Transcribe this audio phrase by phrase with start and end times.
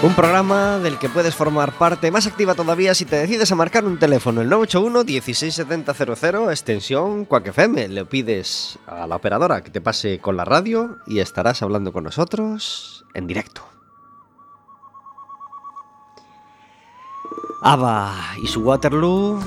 [0.00, 3.84] Un programa del que puedes formar parte más activa todavía si te decides a marcar
[3.84, 7.52] un teléfono, el 981 167000 extensión Quack.
[7.88, 12.04] Le pides a la operadora que te pase con la radio y estarás hablando con
[12.04, 13.62] nosotros en directo.
[17.62, 19.40] ABBA y su Waterloo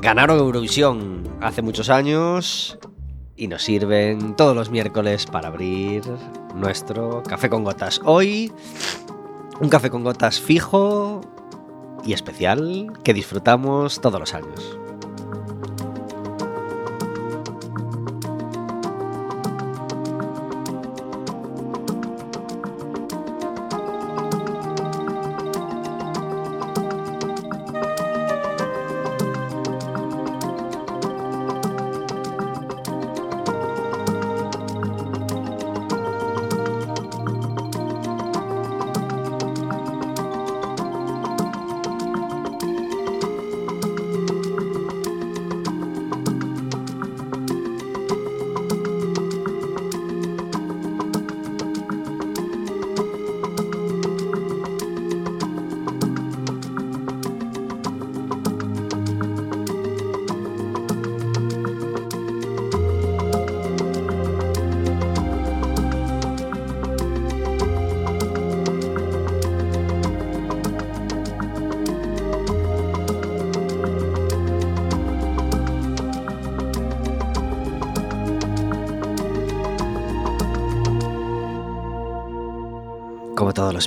[0.00, 2.78] ganaron Eurovisión hace muchos años
[3.34, 6.04] y nos sirven todos los miércoles para abrir
[6.54, 8.00] nuestro café con gotas.
[8.04, 8.52] Hoy
[9.60, 11.20] un café con gotas fijo
[12.04, 14.78] y especial que disfrutamos todos los años.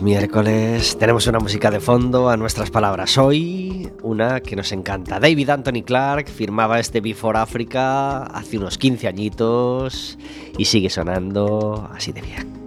[0.02, 3.18] Miércoles, tenemos una música de fondo a nuestras palabras.
[3.18, 5.20] Hoy, una que nos encanta.
[5.20, 10.18] David Anthony Clark firmaba este Before Africa hace unos 15 añitos
[10.58, 12.64] y sigue sonando así de bien.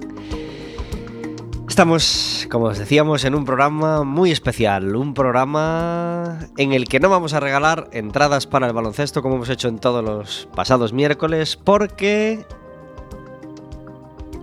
[1.69, 7.11] Estamos, como os decíamos, en un programa muy especial, un programa en el que no
[7.11, 11.56] vamos a regalar entradas para el baloncesto como hemos hecho en todos los pasados miércoles,
[11.56, 12.46] porque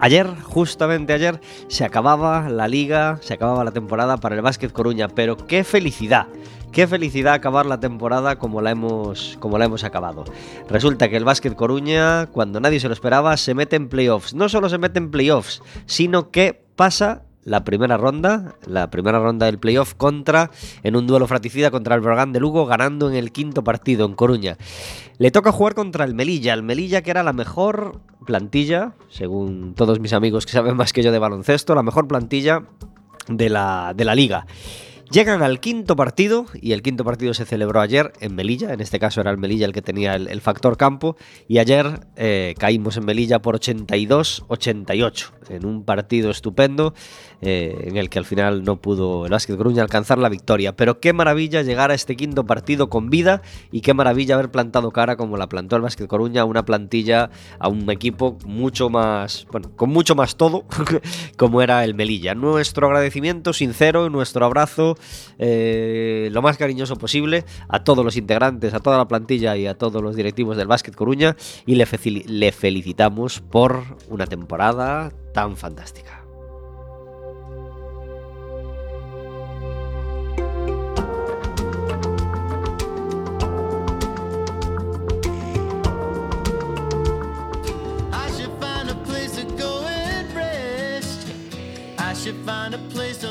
[0.04, 1.40] Ayer, justamente ayer,
[1.70, 6.28] se acababa la liga, se acababa la temporada para el Básquet Coruña, pero qué felicidad,
[6.74, 10.26] qué felicidad acabar la temporada como la hemos, como la hemos acabado.
[10.68, 14.34] Resulta que el Básquet Coruña, cuando nadie se lo esperaba, se mete en playoffs.
[14.34, 19.46] No solo se mete en playoffs, sino que pasa la primera ronda, la primera ronda
[19.46, 20.52] del playoff contra,
[20.84, 24.16] en un duelo fratricida contra el Brogan de Lugo, ganando en el quinto partido en
[24.16, 24.58] Coruña.
[25.18, 30.00] Le toca jugar contra el Melilla, el Melilla que era la mejor plantilla, según todos
[30.00, 32.64] mis amigos que saben más que yo de baloncesto, la mejor plantilla
[33.28, 34.46] de la, de la liga.
[35.14, 38.98] Llegan al quinto partido y el quinto partido se celebró ayer en Melilla, en este
[38.98, 41.18] caso era el Melilla el que tenía el, factor campo
[41.48, 46.94] y ayer eh, caímos en Melilla por 82-88 en un partido estupendo
[47.42, 50.76] eh, en el que al final no pudo el Básquet Coruña alcanzar la victoria.
[50.76, 54.92] Pero qué maravilla llegar a este quinto partido con vida y qué maravilla haber plantado
[54.92, 57.30] cara como la plantó el Básquet Coruña, a una plantilla,
[57.60, 60.66] a un equipo mucho más, bueno, con mucho más todo
[61.38, 62.34] como era el Melilla.
[62.34, 64.96] Nuestro agradecimiento sincero, nuestro abrazo
[65.40, 69.78] eh, lo más cariñoso posible a todos los integrantes, a toda la plantilla y a
[69.78, 71.36] todos los directivos del Básquet Coruña
[71.66, 71.88] y le,
[72.26, 76.24] le felicitamos por una temporada tan fantástica.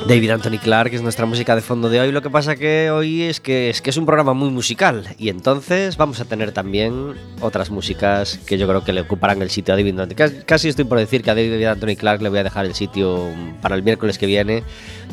[0.07, 2.11] David Anthony Clark es nuestra música de fondo de hoy.
[2.11, 5.29] Lo que pasa que hoy es que es que es un programa muy musical y
[5.29, 9.73] entonces vamos a tener también otras músicas que yo creo que le ocuparán el sitio
[9.73, 10.43] a David Anthony.
[10.45, 13.29] Casi, estoy por decir que a David Anthony Clark le voy a dejar el sitio
[13.61, 14.63] para el miércoles que viene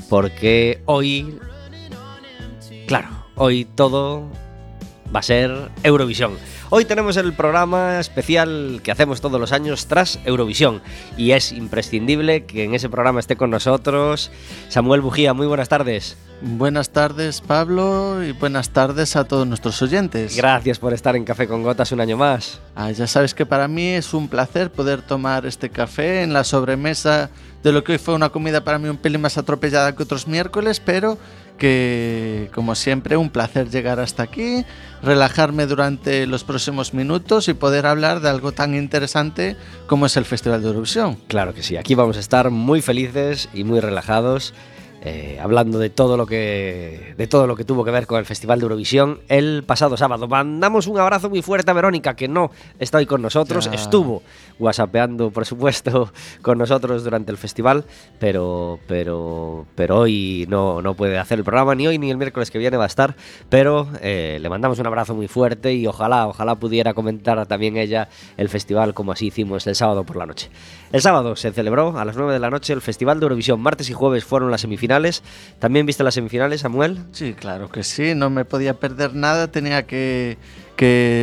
[0.09, 1.39] porque hoy,
[2.89, 4.29] claro, hoy todo
[5.15, 6.33] va a ser Eurovisión.
[6.73, 10.81] Hoy tenemos el programa especial que hacemos todos los años tras Eurovisión
[11.17, 14.31] y es imprescindible que en ese programa esté con nosotros
[14.69, 15.35] Samuel Bujía.
[15.35, 16.17] Muy buenas tardes.
[16.43, 20.37] Buenas tardes, Pablo, y buenas tardes a todos nuestros oyentes.
[20.37, 22.61] Gracias por estar en Café con Gotas un año más.
[22.77, 26.45] Ah, ya sabes que para mí es un placer poder tomar este café en la
[26.45, 27.31] sobremesa
[27.65, 30.29] de lo que hoy fue una comida para mí un pelín más atropellada que otros
[30.29, 31.19] miércoles, pero
[31.61, 34.65] que como siempre un placer llegar hasta aquí,
[35.03, 40.25] relajarme durante los próximos minutos y poder hablar de algo tan interesante como es el
[40.25, 41.19] Festival de Eurovisión.
[41.29, 44.55] Claro que sí, aquí vamos a estar muy felices y muy relajados
[45.03, 48.27] eh, hablando de todo lo que de todo lo que tuvo que ver con el
[48.27, 50.29] Festival de Eurovisión el pasado sábado.
[50.29, 53.73] Mandamos un abrazo muy fuerte a Verónica, que no está hoy con nosotros, Ya.
[53.73, 54.23] estuvo
[54.59, 56.13] whatsappeando, por supuesto,
[56.43, 57.85] con nosotros durante el festival,
[58.19, 62.51] pero pero pero hoy no, no puede hacer el programa, ni hoy ni el miércoles
[62.51, 63.15] que viene va a estar,
[63.49, 68.09] pero eh, le mandamos un abrazo muy fuerte y ojalá, ojalá pudiera comentar también ella
[68.37, 70.51] el festival como así hicimos el sábado por la noche.
[70.93, 73.61] El sábado se celebró a las 9 de la noche el Festival de Eurovisión.
[73.61, 74.90] Martes y jueves fueron las semifinales.
[75.61, 76.99] ¿También viste las semifinales, Samuel?
[77.13, 80.37] Sí, claro que sí, no me podía perder nada, tenía que,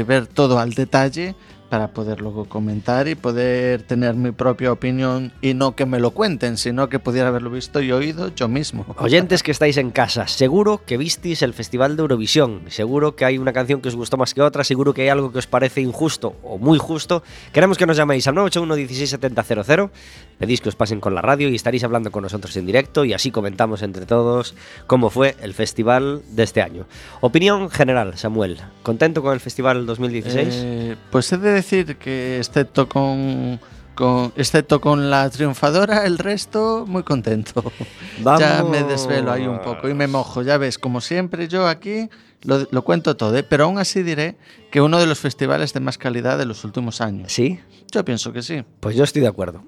[0.08, 1.36] ver todo al detalle
[1.70, 6.12] para poder luego comentar y poder tener mi propia opinión y no que me lo
[6.12, 8.86] cuenten, sino que pudiera haberlo visto y oído yo mismo.
[8.98, 13.38] Oyentes que estáis en casa, seguro que visteis el Festival de Eurovisión, seguro que hay
[13.38, 15.82] una canción que os gustó más que otra, seguro que hay algo que os parece
[15.82, 17.24] injusto o muy justo.
[17.52, 19.90] Queremos que nos llaméis al 981 167000,
[20.38, 23.14] pedís que os pasen con la radio y estaréis hablando con nosotros en directo y
[23.14, 24.56] así comentamos entre todos
[24.86, 26.86] cómo fue el festival de este año.
[27.22, 30.48] Opinión general, Samuel, ¿contento con el Festival 2016?
[30.50, 33.60] Eh, pues he de decir que excepto con,
[33.96, 37.64] con- excepto con la triunfadora, el resto muy contento.
[38.40, 40.42] Ya me desvelo ahí un poco y me mojo.
[40.42, 42.10] Ya ves, como siempre, yo aquí
[42.44, 43.44] lo, lo cuento todo, ¿eh?
[43.44, 44.38] pero aún así diré
[44.72, 47.32] que uno de los festivales de más calidad de los últimos años.
[47.32, 47.60] ¿Sí?
[47.92, 48.64] Yo pienso que sí.
[48.80, 49.64] Pues yo estoy de acuerdo.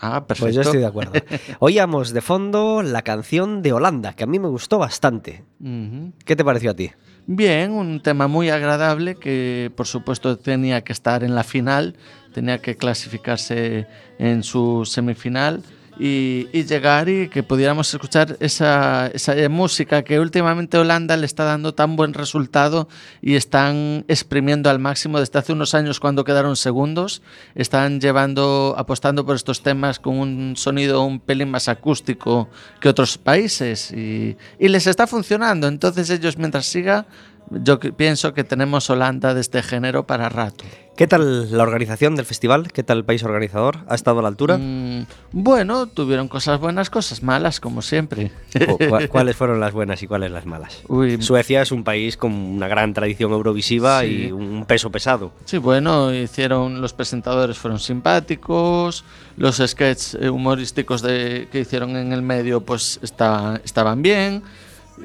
[0.00, 0.46] Ah, perfecto.
[0.46, 1.12] Pues yo estoy de acuerdo.
[1.58, 5.44] Oíamos de fondo la canción de Holanda, que a mí me gustó bastante.
[5.60, 6.12] Ujú.
[6.24, 6.90] ¿Qué te pareció a ti?
[7.32, 11.94] Bien, un tema muy agradable que por supuesto tenía que estar en la final,
[12.34, 13.86] tenía que clasificarse
[14.18, 15.62] en su semifinal
[16.00, 21.44] y, y llegar y que pudiéramos escuchar esa, esa música que últimamente Holanda le está
[21.44, 22.88] dando tan buen resultado
[23.20, 27.20] y están exprimiendo al máximo desde hace unos años cuando quedaron segundos,
[27.54, 32.48] están llevando, apostando por estos temas con un sonido un pelín más acústico
[32.80, 35.68] que otros países y, y les está funcionando.
[35.68, 37.06] Entonces ellos mientras siga,
[37.50, 40.64] yo pienso que tenemos Holanda de este género para rato.
[40.96, 42.72] ¿Qué tal la organización del festival?
[42.72, 43.78] ¿Qué tal el país organizador?
[43.88, 44.58] ¿Ha estado a la altura?
[44.58, 48.30] Mm, bueno, tuvieron cosas buenas, cosas malas, como siempre.
[48.68, 50.82] ¿O cua- ¿Cuáles fueron las buenas y cuáles las malas?
[50.88, 54.26] Uy, Suecia es un país con una gran tradición eurovisiva Sí.
[54.26, 55.32] y un peso pesado.
[55.46, 59.04] Sí, bueno, hicieron los presentadores fueron simpáticos,
[59.38, 64.42] los sketches eh, humorísticos de, que hicieron en el medio pues está- estaban bien.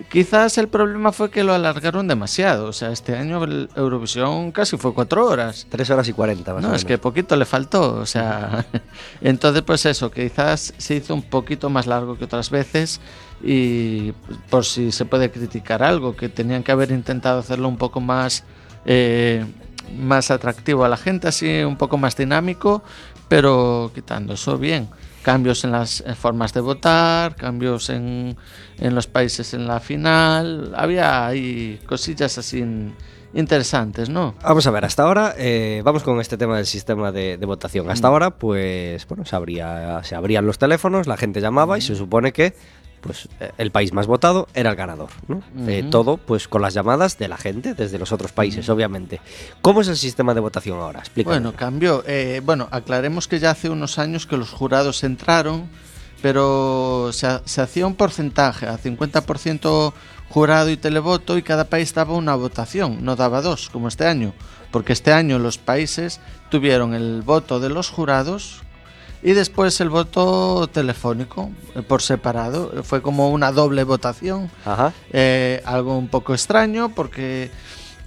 [0.10, 2.68] Quizás el problema fue que lo alargaron demasiado.
[2.68, 5.68] O sea, este año el Eurovisión casi fue cuatro horas.
[5.70, 6.82] Tres horas y cuarenta, más o No, menos.
[6.82, 7.96] es que poquito le faltó.
[7.96, 8.66] O sea,
[9.22, 13.00] entonces pues eso, quizás se hizo un poquito más largo que otras veces
[13.44, 14.12] y
[14.50, 18.44] por si se puede criticar algo, que tenían que haber intentado hacerlo un poco más,
[18.86, 19.46] eh,
[19.98, 22.84] más atractivo a la gente, así un poco más dinámico,
[23.28, 24.90] pero quitando eso bien.
[25.26, 28.38] Cambios en las eh, formas de votar, cambios en,
[28.78, 32.94] en los países en la final, había ahí cosillas así in-
[33.34, 34.36] interesantes, ¿no?
[34.44, 37.90] Vamos a ver, hasta ahora, eh, vamos con este tema del sistema de, de votación.
[37.90, 41.96] Hasta ahora, pues, bueno, se, abría- se abrían los teléfonos, la gente llamaba y se
[41.96, 42.54] supone que
[43.06, 45.10] pues, eh, el país más votado era el ganador.
[45.28, 45.42] ¿no?
[45.68, 49.22] Eh, todo pues con las llamadas de la gente desde los otros países, obviamente.
[49.62, 51.00] ¿Cómo es el sistema de votación ahora?
[51.00, 51.40] Explícanos.
[51.42, 52.04] Bueno, cambió.
[52.08, 55.70] Eh, bueno, aclaremos que ya hace unos años que los jurados entraron,
[56.22, 59.94] pero se, ha- se hacía un porcentaje, a 50%
[60.30, 64.34] jurado y televoto, y cada país daba una votación, no daba dos, como este año.
[64.72, 66.20] Porque este año los países
[66.50, 68.62] tuvieron el voto de los jurados
[69.26, 72.84] y después el voto telefónico eh, por separado.
[72.84, 74.52] Fue como una doble votación.
[74.64, 74.94] Ajá.
[75.12, 77.50] Eh, algo un poco extraño porque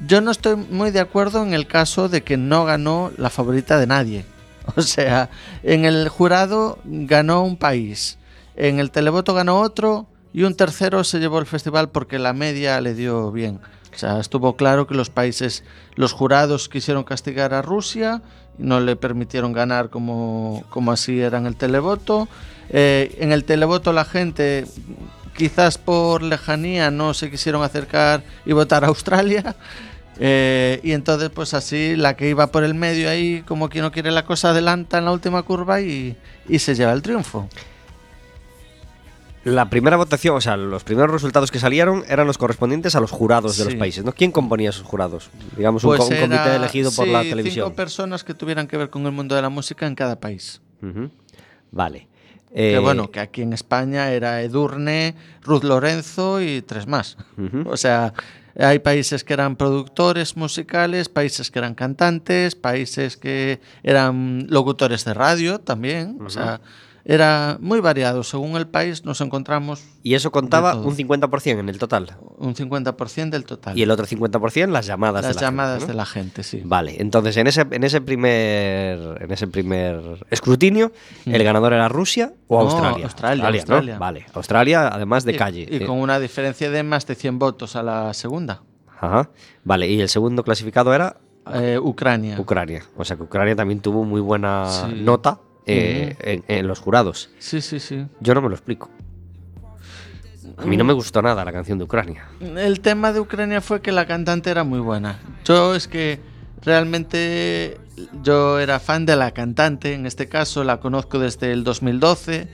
[0.06, 3.78] yo no estoy muy de acuerdo en el caso de que no ganó la favorita
[3.78, 4.25] de nadie.
[4.76, 5.30] O sea,
[5.62, 8.18] en el jurado ganó un país,
[8.54, 12.78] en el televoto ganó otro y un tercero se llevó el festival porque la media
[12.82, 13.60] le dio bien.
[13.94, 18.22] O sea, estuvo claro que los países, los jurados quisieron castigar a Rusia
[18.58, 22.28] no le permitieron ganar como, como así era en el televoto.
[22.70, 24.66] Eh, en el televoto la gente,
[25.36, 29.56] quizás por lejanía, no se quisieron acercar y votar a Australia.
[30.20, 33.92] Eh, y entonces, pues así, la que iba por el medio ahí, como quien no
[33.92, 36.16] quiere la cosa, adelanta en la última curva y,
[36.48, 37.48] y se lleva el triunfo.
[39.48, 43.10] La primera votación, o sea, los primeros resultados que salieron eran los correspondientes a los
[43.10, 44.12] jurados de los países, ¿no?
[44.12, 45.30] ¿Quién componía esos jurados?
[45.56, 47.66] Digamos, un, Pues un comité elegido por la televisión.
[47.66, 50.60] Cinco personas que tuvieran que ver con el mundo de la música en cada país.
[51.70, 52.08] Vale.
[52.54, 57.16] que Eh, bueno, que aquí en España era Edurne, Ruth Lorenzo y tres más.
[57.66, 58.12] O sea,
[58.58, 65.14] hay países que eran productores musicales, países que eran cantantes, países que eran locutores de
[65.14, 66.18] radio también.
[66.24, 66.60] O sea,
[67.10, 68.22] era muy variado.
[68.22, 72.16] Según el país nos encontramos Y eso contaba un 50% en el total.
[72.36, 73.76] un 50% del total.
[73.78, 75.92] Y el otro 50% las llamadas Las de la llamadas gente, ¿no?
[75.92, 76.62] de la gente, sí.
[76.64, 80.92] Vale, entonces en ese, en ese primer en ese primer escrutinio,
[81.24, 82.68] ¿el ganador era Rusia o Mm.
[82.68, 83.04] No, Australia?
[83.06, 83.56] Australia, ¿no?
[83.56, 83.98] Australia.
[83.98, 85.66] Vale, Australia además de Y- calle.
[85.70, 88.62] Y, Eh, con una diferencia de más de 100 votos a la segunda.
[89.00, 89.30] Ajá.
[89.64, 91.16] Vale, y el segundo clasificado era
[91.54, 92.38] Eh, Ucrania.
[92.38, 92.82] Ucrania.
[92.98, 95.00] O sea que Ucrania también tuvo muy buena Sí.
[95.02, 95.38] nota
[95.68, 97.30] eh, en, en los jurados.
[97.38, 98.06] Sí, sí, sí.
[98.20, 98.90] Yo no me lo explico.
[100.56, 102.26] A mí no me gustó nada la canción de Ucrania.
[102.40, 105.20] El tema de Ucrania fue que la cantante era muy buena.
[105.44, 106.18] Yo es que
[106.62, 107.78] realmente
[108.22, 112.48] yo era fan de la cantante, en este caso la conozco desde el 2012.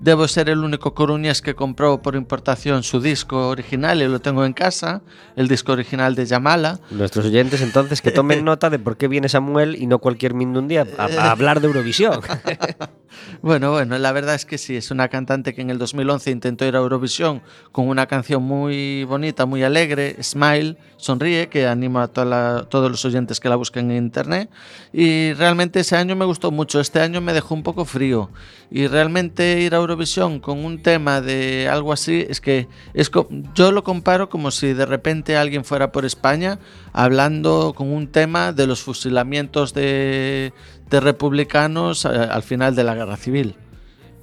[0.00, 4.46] Debo ser el único coruñés que compró por importación su disco original y lo tengo
[4.46, 5.02] en casa,
[5.36, 6.80] el disco original de Yamala.
[6.90, 10.86] Nuestros oyentes entonces que tomen nota de por qué viene Samuel y no cualquier mindundía
[10.96, 12.20] a, a hablar de Eurovisión.
[13.42, 16.66] Bueno, bueno, la verdad es que sí, es una cantante que en el 2011 intentó
[16.66, 22.08] ir a Eurovisión con una canción muy bonita, muy alegre, Smile, Sonríe, que anima a
[22.08, 24.50] todos los oyentes que la busquen en internet.
[24.92, 28.30] Y realmente ese año me gustó mucho, este año me dejó un poco frío.
[28.70, 33.10] Y realmente ir a Eurovisión con un tema de algo así, es que es
[33.54, 36.58] yo lo comparo como si de repente alguien fuera por España
[36.92, 40.52] hablando con un tema de los fusilamientos de,
[40.90, 43.56] de republicanos eh, al final de la guerra civil.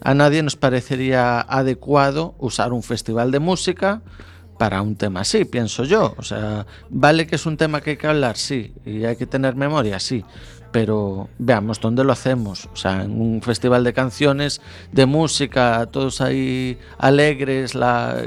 [0.01, 4.01] A nadie nos parecería adecuado usar un festival de música
[4.59, 6.13] para un tema así, pienso yo.
[6.17, 9.25] O sea, vale que es un tema que hay que hablar, sí, y hay que
[9.25, 10.23] tener memoria, sí.
[10.71, 12.69] Pero veamos dónde lo hacemos.
[12.73, 17.73] O sea, en un festival de canciones, de música, todos ahí alegres,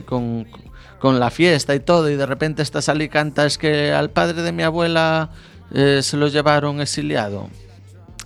[0.07, 0.49] con,
[0.99, 4.11] con la fiesta y todo, y de repente estás allí y canta, es que al
[4.11, 5.31] padre de mi abuela
[5.73, 7.49] eh, se lo llevaron exiliado.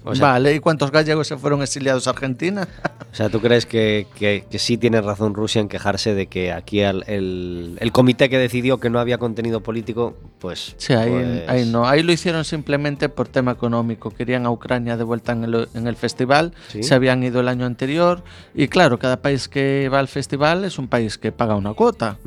[0.05, 2.69] O sea- vale, ¿y cuántos gallegos se fueron exiliados a Argentina?
[3.15, 6.51] O sea, ¿tú crees que, que- que sí tiene razón Rusia en quejarse de que
[6.51, 10.75] aquí el, el- el comité que decidió que no había contenido político, pues...
[10.79, 11.87] Sí, ahí, pues- ahí no.
[11.87, 14.11] Ahí lo hicieron simplemente por tema económico.
[14.11, 16.55] Querían a Ucrania de vuelta en el, en el festival.
[16.67, 16.83] Sí.
[16.83, 18.25] Se habían ido el año anterior.
[18.53, 22.19] Y claro, cada país que va al festival es un país que paga una cuota.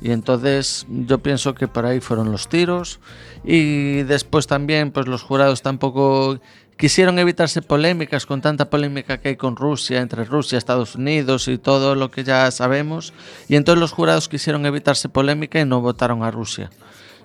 [0.00, 2.98] Y entonces yo pienso que por ahí fueron los tiros.
[3.44, 6.40] Y después también, pues los jurados tampoco
[6.80, 11.58] quisieron evitarse polémicas con tanta polémica que hay con Rusia, entre Rusia, Estados Unidos y
[11.58, 13.12] todo lo que ya sabemos.
[13.48, 16.70] Y entonces los jurados quisieron evitarse polémica y no votaron a Rusia.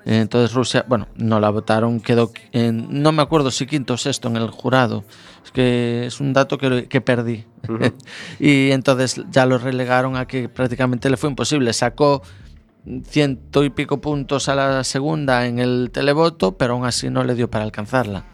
[0.04, 4.28] Entonces Rusia, bueno, no la votaron, quedó en, no me acuerdo si quinto o sexto
[4.28, 5.06] en el jurado.
[5.46, 7.46] Es que es un dato que, que perdí.
[8.42, 11.72] y entonces ya lo relegaron a que prácticamente le fue imposible.
[11.72, 12.24] Sacó
[13.06, 17.36] ciento y pico puntos a la segunda en el televoto, pero aún así no le
[17.36, 18.26] dio para alcanzarla.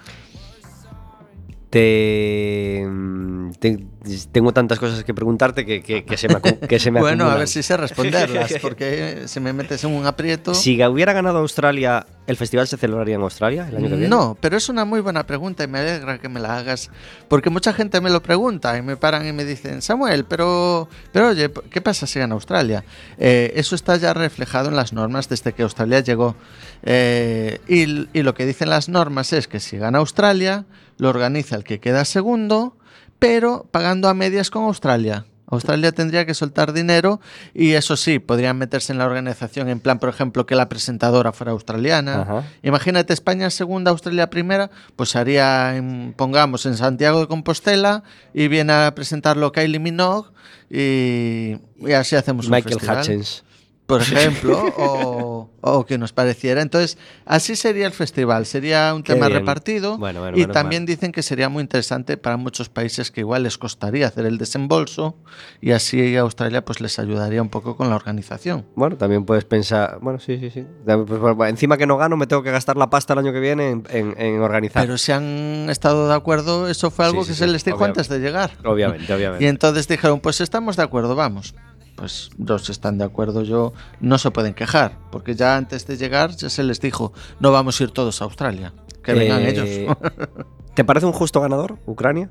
[1.71, 3.90] Te, mm, te-
[4.31, 7.35] tengo tantas cosas que preguntarte que, que- que se me, que se me bueno, a
[7.35, 10.55] ver si sé responderlas, porque si me metes en un aprieto...
[10.55, 14.07] Si hubiera ganado Australia, ¿el festival se celebraría en Australia el año que viene?
[14.09, 16.89] No, pero es una muy buena pregunta y me alegra que me la hagas,
[17.27, 21.27] porque mucha gente me lo pregunta y me paran y me dicen, Samuel, pero, pero
[21.29, 22.83] oye, ¿qué pasa si gana Australia?
[23.19, 26.35] Eh, eso está ya reflejado en las normas desde que Australia llegó.
[26.83, 30.65] Eh, y, y lo que dicen las normas es que si gana Australia,
[30.97, 32.75] lo organiza el que queda segundo,
[33.21, 35.25] pero pagando a medias con Australia.
[35.45, 37.19] Australia tendría que soltar dinero
[37.53, 41.31] y eso sí, podrían meterse en la organización en plan, por ejemplo, que la presentadora
[41.31, 42.21] fuera australiana.
[42.23, 42.43] Ajá.
[42.63, 48.01] Imagínate España segunda, Australia primera, pues haría, en- pongamos, en Santiago de Compostela
[48.33, 50.29] y viene a presentarlo Kylie Minogue
[50.71, 53.43] y, y así hacemos un Michael festival, Hutchins.
[53.91, 56.61] Por ejemplo, o, o que nos pareciera.
[56.61, 59.39] Entonces, así sería el festival, sería un Qué tema bien.
[59.39, 63.43] repartido Bueno, bueno, y también dicen que sería muy interesante para muchos países que igual
[63.43, 65.15] les costaría hacer el desembolso
[65.59, 68.65] y así Australia pues les ayudaría un poco con la organización.
[68.75, 69.99] Bueno, también puedes pensar.
[70.01, 70.65] Bueno, sí, sí, sí.
[70.85, 73.39] Pues, bueno, encima que no gano, me tengo que gastar la pasta el año que
[73.39, 74.83] viene en, en- en organizar.
[74.83, 77.63] Pero si han estado de acuerdo, eso fue algo Sí, sí, que sí, se les
[77.65, 77.99] dijo obviamente.
[78.01, 78.51] antes de llegar.
[78.63, 79.43] Obviamente, obviamente.
[79.43, 81.53] Y entonces dijeron, pues estamos de acuerdo, vamos.
[82.01, 85.97] Pues los que están de acuerdo, yo no se pueden quejar, porque ya antes de
[85.97, 89.49] llegar ya se les dijo, no vamos a ir todos a Australia, que vengan Eh,
[89.51, 89.95] ellos.
[90.73, 92.27] ¿Te parece un justo ganador, Ucrania?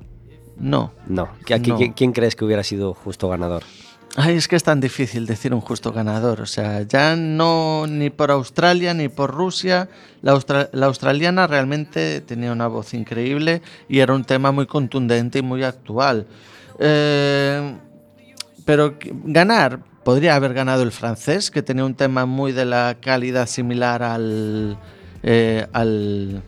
[0.57, 0.91] no.
[1.07, 1.29] No.
[1.45, 1.77] ¿Qui- aquí- No.
[1.77, 3.63] ¿quién, quién crees que hubiera sido justo ganador?
[4.17, 6.41] Ay, es que es tan difícil decir un justo ganador.
[6.41, 9.87] O sea, ya no ni por Australia ni por Rusia.
[10.21, 15.39] La, austra la, australiana realmente tenía una voz increíble y era un tema muy contundente
[15.39, 16.27] y muy actual.
[16.77, 17.77] Eh,
[18.71, 23.45] pero ganar, podría haber ganado el francés, que tenía un tema muy de la calidad
[23.45, 24.77] similar al.
[25.23, 26.41] Eh, al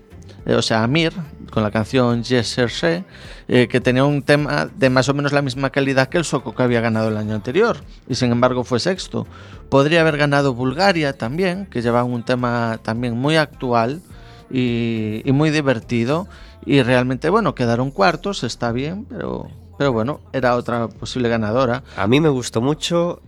[0.46, 1.12] eh, o sea, Amir,
[1.52, 3.04] con la canción Je Cherche,
[3.50, 6.56] eh, que tenía un tema de más o menos la misma calidad que el Soco
[6.56, 7.76] que había ganado el año anterior,
[8.08, 9.28] y sin embargo fue sexto.
[9.68, 14.02] Podría haber ganado Bulgaria también, que llevaba un tema también muy actual
[14.50, 16.30] y, y muy divertido,
[16.66, 21.84] y realmente, bueno, quedaron cuartos, está bien, pero, pero bueno, era otra posible ganadora.
[21.98, 23.22] A mí me gustó mucho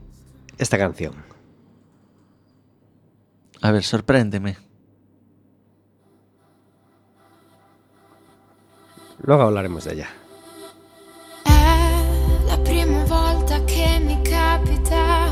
[0.58, 1.14] esta canción.
[3.62, 4.58] A ver, sorpréndeme.
[9.22, 10.10] Luego hablaremos de ella.
[11.46, 15.32] È la prima volta che mi capita.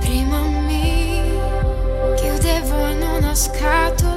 [0.00, 1.22] Prima mi
[2.16, 4.07] chiudevo in una scatola.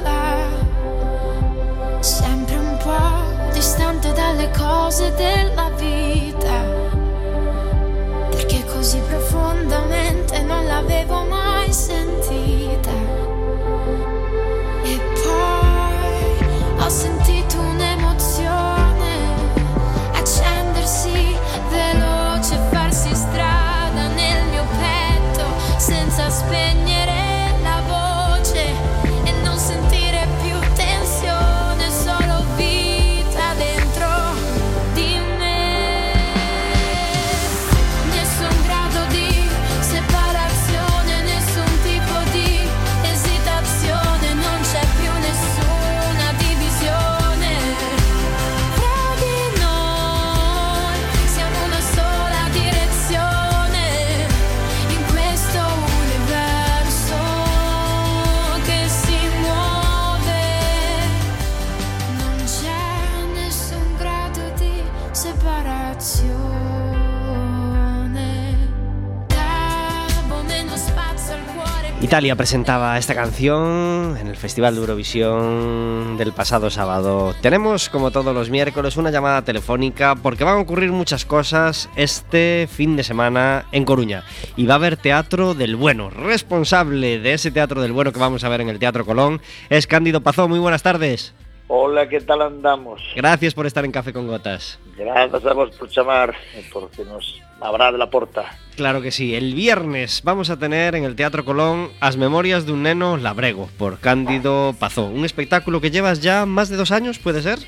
[72.12, 77.34] Italia presentaba esta canción en el Festival de Eurovisión del pasado sábado.
[77.40, 82.68] Tenemos, como todos los miércoles, una llamada telefónica porque van a ocurrir muchas cosas este
[82.70, 84.24] fin de semana en Coruña.
[84.56, 86.10] Y va a haber Teatro del Bueno.
[86.10, 89.86] Responsable de ese Teatro del Bueno que vamos a ver en el Teatro Colón es
[89.86, 90.48] Cándido Pazó.
[90.48, 91.32] Muy buenas tardes.
[91.74, 93.00] Hola, ¿qué tal andamos?
[93.16, 94.78] Gracias por estar en Café con Gotas.
[94.94, 98.44] Gracias a vos por chamar e porque nos habrá de la porta.
[98.76, 99.34] Claro que sí.
[99.34, 103.70] El viernes vamos a tener en el Teatro Colón As Memorias de un Neno Labrego
[103.78, 105.06] por Cándido Pazó.
[105.06, 107.58] Un espectáculo que llevas ya más de dos años, ¿puede ser?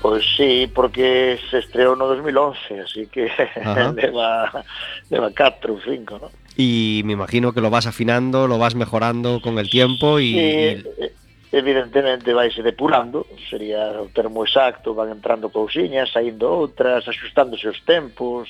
[0.00, 3.28] Pois sí, porque se estreou no 2011, así que
[3.60, 3.92] Ajá.
[3.92, 4.64] leva,
[5.12, 6.30] leva 4 ou 5, ¿no?
[6.56, 10.32] Y me imagino que lo vas afinando, lo vas mejorando con el tiempo y...
[10.32, 11.12] Sí, y- eh,
[11.52, 18.48] evidentemente vaise depurando, sería o termo exacto, van entrando cousiñas, saindo outras, axustándose os tempos,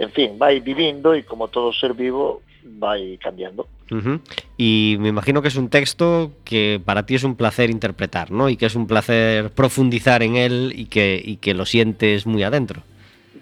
[0.00, 3.68] en fin, vai vivindo e como todo ser vivo, vai cambiando.
[4.56, 8.48] Y me imagino que es un texto que para ti es un placer interpretar, ¿no?
[8.48, 12.42] Y que es un placer profundizar en él y que, y que lo sientes muy
[12.42, 12.82] adentro.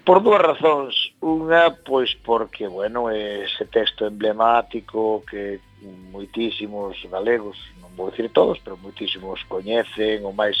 [0.07, 1.11] Por dúas razóns.
[1.19, 8.77] Unha, pois porque, bueno, ese texto emblemático que moitísimos galegos, non vou dicir todos, pero
[8.77, 10.57] moitísimos coñecen, o máis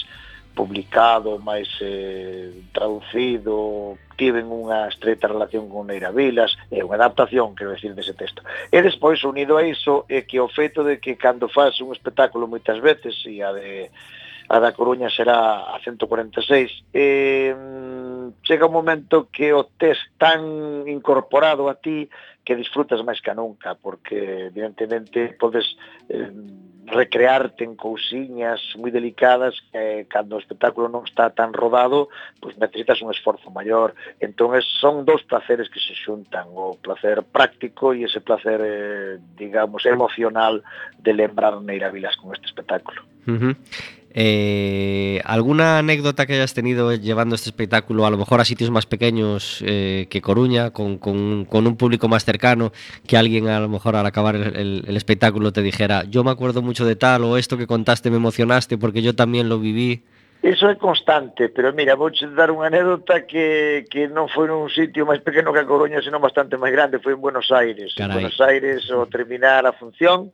[0.57, 7.53] publicado, o máis eh, traducido, tiven unha estreita relación con Neira Vilas, é unha adaptación,
[7.53, 8.41] quero decir, dese texto.
[8.73, 12.49] E despois, unido a iso, é que o feito de que cando faz un espectáculo
[12.49, 13.93] moitas veces, e a de
[14.49, 17.51] a da Coruña será a 146, eh,
[18.47, 22.09] chega un momento que o tes tan incorporado a ti
[22.47, 25.67] que disfrutas máis que nunca, porque evidentemente podes
[26.07, 26.31] eh,
[26.87, 32.07] recrearte en cousiñas moi delicadas que eh, cando o espectáculo non está tan rodado,
[32.39, 33.91] pois necesitas un esforzo maior.
[34.23, 39.19] Entón es, son dous placeres que se xuntan, o placer práctico e ese placer, eh,
[39.35, 40.63] digamos, emocional
[40.95, 43.03] de lembrar Neira Vilas con este espectáculo.
[43.27, 43.53] Uh -huh.
[44.19, 48.87] Eh, ¿Alguna anécdota que hayas tenido llevando este espectáculo, a lo mejor a sitios más
[48.87, 52.71] pequeños eh, que Coruña, con, con- con un público más cercano,
[53.05, 56.31] que alguien a lo mejor al acabar el, el- el espectáculo te dijera, yo me
[56.31, 60.01] acuerdo mucho de tal, o esto que contaste me emocionaste porque yo también lo viví?
[60.41, 65.05] Iso é constante, pero mira, vou dar unha anécdota que, que non foi nun sitio
[65.05, 67.93] máis pequeno que a Coruña, senón bastante máis grande, foi en Buenos Aires.
[67.93, 68.17] Carai.
[68.17, 70.29] En Buenos Aires, ao terminar a función,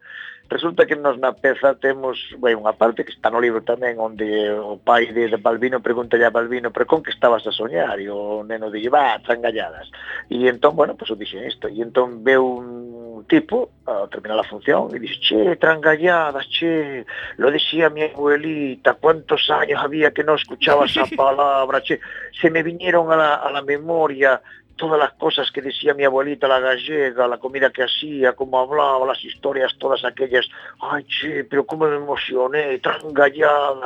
[0.50, 4.28] Resulta que nos na peza temos vai, unha parte que está no libro tamén onde
[4.54, 7.98] o pai de, de Balbino pregunta a Balbino pero con que estabas a soñar?
[7.98, 9.90] E o neno dille, va, trangalladas.
[10.30, 11.66] E entón, bueno, pois pues, o dixen isto.
[11.72, 17.06] E entón veu un tipo a terminar a función e dixe, che, trangalladas, che,
[17.38, 22.00] lo decía mi abuelita, cuántos años había que no escuchaba esa palabra, che,
[22.40, 24.42] se me vinieron a la, a la memoria
[24.84, 29.08] todas las cosas que decía mi abuelita, la gallega, la comida que hacía, cómo hablaba,
[29.08, 30.46] las historias, todas aquellas.
[30.82, 32.98] Ay, che, pero cómo me emocioné, tan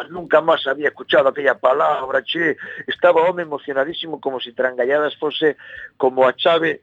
[0.10, 2.58] nunca más había escuchado aquella palabra, che.
[2.88, 5.56] Estaba oh, home emocionadísimo como se si trangalladas fose
[5.98, 6.82] como a chave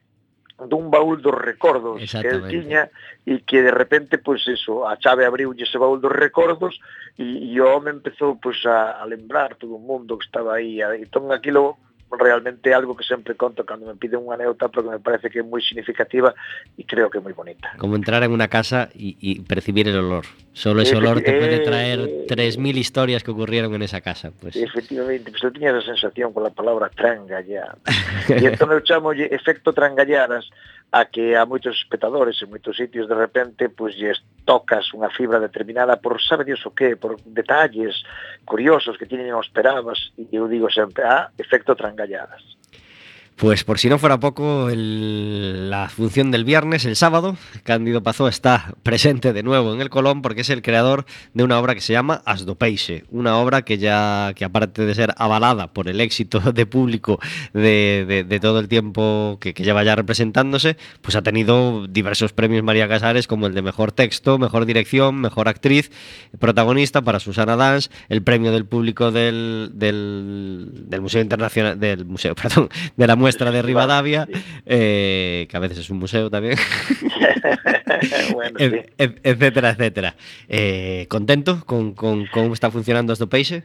[0.70, 2.88] dun baúl dos recordos que el tiña
[3.27, 6.79] e que de repente pois pues, eso, a chave abriu ese baúl dos recordos
[7.18, 10.55] e, e o home empezou pois pues, a, a lembrar todo o mundo que estaba
[10.55, 11.83] aí, e entón aquilo
[12.18, 15.44] realmente algo que sempre conto cando me piden unha anécdota porque me parece que é
[15.44, 16.35] moi significativa
[16.79, 17.74] e creo que é moi bonita.
[17.79, 20.27] Como entrar en una casa y, y percibir el olor.
[20.55, 21.98] Solo ese olor te puede traer
[22.31, 24.31] 3.000 historias que ocurrieron en esa casa.
[24.31, 24.55] Pues.
[24.55, 27.74] Efectivamente, pues eu tiña esa sensación con la palabra trangallada.
[28.31, 30.46] e entón eu chamolle efecto trangalladas
[30.94, 35.42] a que a moitos espectadores en moitos sitios de repente pois lles tocas unha fibra
[35.42, 38.07] determinada por sabe Dios o que, por detalles
[38.46, 42.46] curiosos que tiñen os esperabas e eu digo sempre, ah, efecto trangalladas.
[43.37, 48.29] Pues por si no fuera poco, el- la función del viernes, el sábado, Cándido Pazó
[48.29, 51.81] está presente de nuevo en el Colón porque es el creador de una obra que
[51.81, 55.88] se llama As do Peixe, una obra que ya, que aparte de ser avalada por
[55.88, 57.18] el éxito de público
[57.53, 63.27] de, todo el tiempo que, lleva ya representándose, pues ha tenido diversos premios María Casares
[63.27, 65.90] como el de Mejor Texto, Mejor Dirección, Mejor Actriz,
[66.38, 72.35] protagonista para Susana Dans, el premio del público del, del, del Museo Internacional, del Museo,
[72.40, 74.28] perdón, de la muestra de Rivadavia,
[74.66, 76.58] eh, que a veces es un museo también,
[78.34, 80.14] bueno, et, et, etcétera, etcétera.
[80.46, 83.64] Eh, ¿Contento con, con, con está funcionando esto peixe?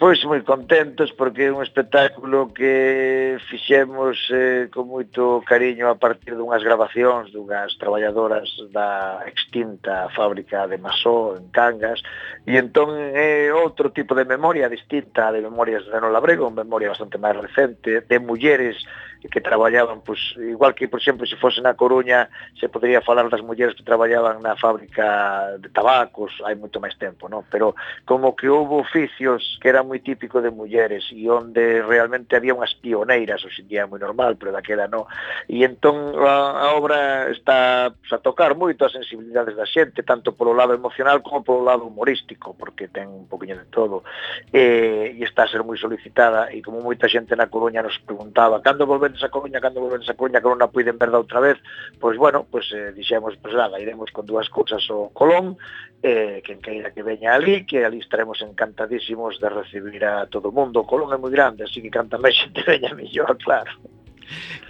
[0.00, 6.40] Pois moi contentos porque é un espectáculo que fixemos eh, con moito cariño a partir
[6.40, 12.00] dunhas grabacións dunhas traballadoras da extinta fábrica de Masó en Cangas.
[12.48, 16.96] E entón é outro tipo de memoria distinta de memorias de Neno Labrego, unha memoria
[16.96, 18.80] bastante máis recente de mulleres
[19.28, 23.44] que traballaban, pois, igual que, por exemplo, se fose na Coruña, se podría falar das
[23.44, 27.44] mulleres que traballaban na fábrica de tabacos hai moito máis tempo, non?
[27.52, 27.76] Pero
[28.08, 32.72] como que houve oficios que era moi típico de mulleres e onde realmente había unhas
[32.72, 35.04] pioneiras, hoxe día é moi normal, pero daquela non.
[35.44, 40.32] E entón a, a obra está pois, a tocar moito as sensibilidades da xente, tanto
[40.32, 44.00] polo lado emocional como polo lado humorístico, porque ten un poquinho de todo.
[44.48, 48.64] E, e está a ser moi solicitada e como moita xente na Coruña nos preguntaba,
[48.64, 51.42] cando volver volvedes a Coruña, cando volvedes a Coruña, que non a puiden verda outra
[51.42, 51.58] vez,
[51.98, 55.58] pois bueno, pois eh, dixemos, pois nada, iremos con dúas cousas ao Colón,
[56.02, 60.54] eh, que queira que veña ali, que ali estaremos encantadísimos de recibir a todo o
[60.54, 60.80] mundo.
[60.80, 63.72] O Colón é moi grande, así que canta máis xente veña mellor, claro.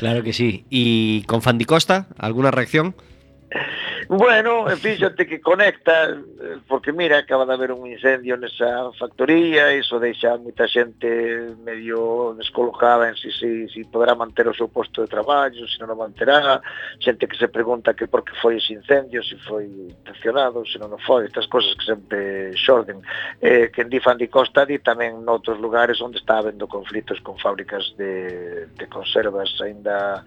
[0.01, 0.65] Claro que sí.
[0.73, 2.97] E con Fandi Costa, alguna reacción?
[4.09, 6.17] Bueno, fíxate que conecta,
[6.69, 11.07] porque mira, acaba de haber un incendio nesa factoría, iso deixa moita xente
[11.63, 15.91] medio descolocada en si, si, si poderá manter o seu posto de traballo, se non
[15.91, 16.63] o manterá,
[17.03, 20.95] xente que se pregunta que por que foi ese incendio, se foi intencionado, se non
[20.95, 23.03] o foi, estas cosas que sempre xorden.
[23.43, 27.35] Eh, que en Difan di Costa di tamén noutros lugares onde está habendo conflitos con
[27.39, 30.23] fábricas de, de conservas aínda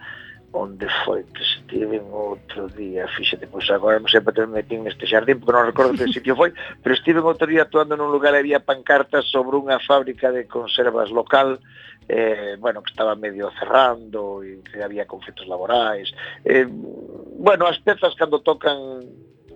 [0.53, 4.85] onde foi que se tiven outro día, fíxate, pois agora non sei para me metín
[4.85, 6.53] neste xardín, porque non recordo que sitio foi,
[6.85, 11.57] pero estiven outro día actuando nun lugar había pancartas sobre unha fábrica de conservas local,
[12.05, 16.13] eh, bueno, que estaba medio cerrando e que había conflitos laborais.
[16.45, 19.01] Eh, bueno, as pezas cando tocan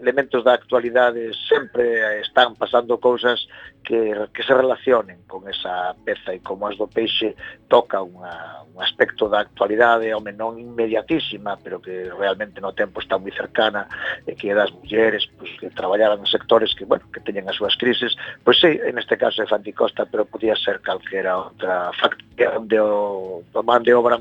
[0.01, 3.47] elementos da actualidade sempre están pasando cousas
[3.83, 7.39] que, que se relacionen con esa peza e como as do peixe
[7.71, 13.15] toca unha, un aspecto da actualidade, home non inmediatísima, pero que realmente no tempo está
[13.15, 13.88] moi cercana,
[14.27, 17.55] e que é das mulleres pues, que traballaban en sectores que, bueno, que teñen as
[17.55, 21.95] súas crises, pois sí, en este caso é Fanti Costa, pero podía ser calquera outra
[21.95, 24.19] factoría onde o, onde obra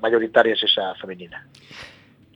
[0.00, 1.44] mayoritaria es esa femenina.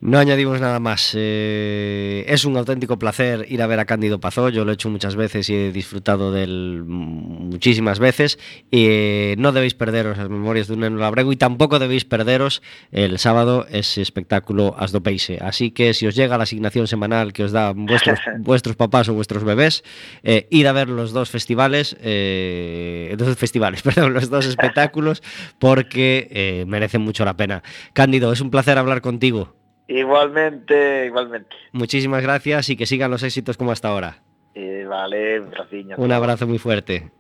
[0.00, 1.12] No añadimos nada más.
[1.14, 4.50] Eh, es un auténtico placer ir a ver a Cándido Pazó.
[4.50, 8.38] Yo lo he hecho muchas veces y he disfrutado de él muchísimas veces.
[8.70, 13.18] Y eh, no debéis perderos las memorias de un labrego y tampoco debéis perderos el
[13.18, 15.38] sábado ese espectáculo Asdopeise.
[15.40, 19.14] Así que si os llega la asignación semanal que os dan vuestros, vuestros papás o
[19.14, 19.82] vuestros bebés,
[20.22, 25.22] eh, ir a ver los dos festivales, eh, dos festivales, perdón, los dos espectáculos,
[25.59, 27.62] porque eh, merecen mucho la pena.
[27.92, 29.56] Cándido, es un placer hablar contigo.
[29.88, 31.55] Igualmente, igualmente.
[31.72, 34.22] Muchísimas gracias y que sigan los éxitos como hasta ahora.
[34.55, 35.96] Eh, vale, un abraciño.
[35.99, 37.11] Un abrazo muy fuerte.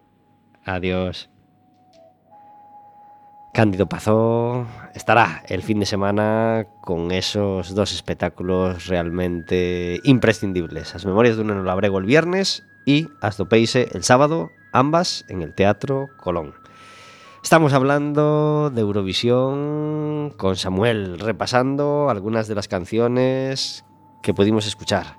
[0.64, 1.30] Adiós.
[3.56, 10.92] Cándido Pazó estará el fin de semana con esos dos espectáculos realmente imprescindibles.
[10.92, 16.08] Las memorias de un labrego el viernes y Astopeise el sábado, ambas en el Teatro
[16.18, 16.54] Colón.
[17.46, 23.84] Estamos hablando de Eurovisión con Samuel, repasando algunas de las canciones
[24.20, 25.16] que pudimos escuchar.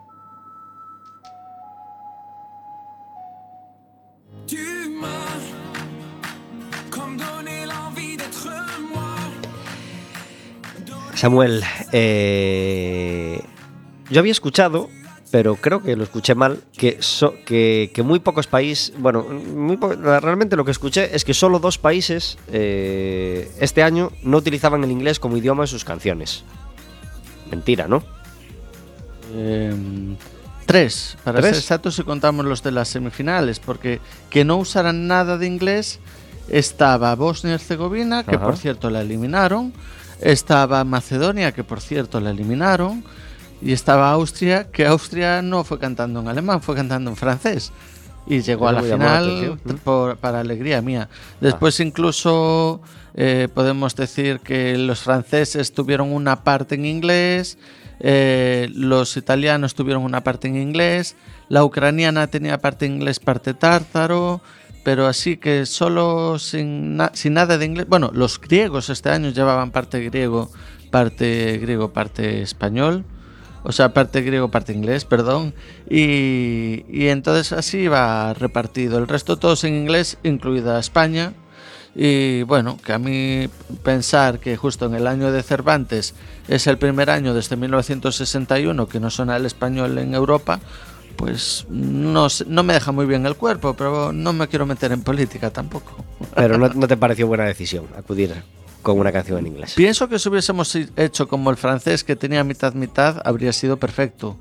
[11.13, 11.63] Samuel,
[11.93, 13.41] eh,
[14.09, 14.89] yo había escuchado
[15.31, 19.77] pero creo que lo escuché mal, que, so, que, que, muy pocos países, bueno, muy
[19.77, 24.83] po realmente lo que escuché es que solo dos países eh, este año no utilizaban
[24.83, 26.43] el inglés como idioma en sus canciones.
[27.51, 28.03] Mentira, ¿no?
[29.33, 29.73] Eh,
[30.65, 31.51] tres, para ¿Tres?
[31.51, 35.99] ser exactos si contamos los de las semifinales, porque que no usaran nada de inglés
[36.47, 38.45] estaba Bosnia y Herzegovina, que Ajá.
[38.45, 39.73] por cierto la eliminaron,
[40.21, 43.03] estaba Macedonia, que por cierto la eliminaron,
[43.61, 47.71] y estaba Austria, que Austria no fue cantando en alemán, fue cantando en francés.
[48.27, 51.07] Y llegó a la final por, para alegría mía.
[51.39, 51.83] Después ah.
[51.83, 52.81] incluso
[53.15, 57.57] eh, podemos decir que los franceses tuvieron una parte en inglés,
[57.99, 61.15] eh, los italianos tuvieron una parte en inglés,
[61.47, 64.41] la ucraniana tenía parte inglés, parte tártaro,
[64.83, 67.87] pero así que solo sin, na sin nada de inglés.
[67.87, 70.51] Bueno, los griegos este año llevaban parte griego,
[70.91, 73.05] parte griego, parte español
[73.63, 75.53] o sea, parte griego, parte inglés, perdón,
[75.89, 78.97] y, y entonces así va repartido.
[78.97, 81.33] El resto todos en inglés, incluida España,
[81.99, 83.49] y bueno, que a mí
[83.81, 86.13] pensar que justo en el año de Cervantes
[86.47, 90.59] es el primer año desde 1961 que no suena el español en Europa,
[91.15, 95.01] pues no, no me deja muy bien el cuerpo, pero no me quiero meter en
[95.01, 96.05] política tampoco.
[96.35, 98.31] Pero no, no te pareció buena decisión acudir
[98.87, 99.73] con una canción en inglés.
[99.75, 104.37] Pienso que si hubiésemos hecho como el francés que tenía mitad mitad habría sido perfecto.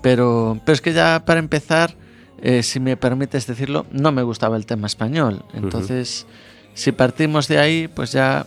[0.00, 1.94] Pero, pero es que ya para empezar,
[2.40, 5.44] eh, si me permites decirlo, no me gustaba el tema español.
[5.52, 6.70] Entonces, uh -huh.
[6.72, 8.46] si partimos de ahí, pues ya,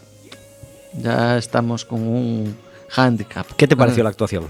[0.99, 2.57] ya estamos con un
[2.95, 3.45] handicap.
[3.55, 4.45] ¿Qué te pareció bueno, la actuación?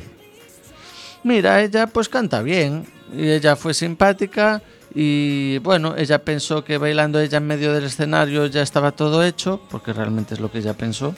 [1.23, 4.61] Mira, ella pues canta bien y ella fue simpática
[4.95, 9.59] y bueno, ella pensó que bailando ella en medio del escenario ya estaba todo hecho,
[9.69, 11.15] porque realmente es lo que ella pensó.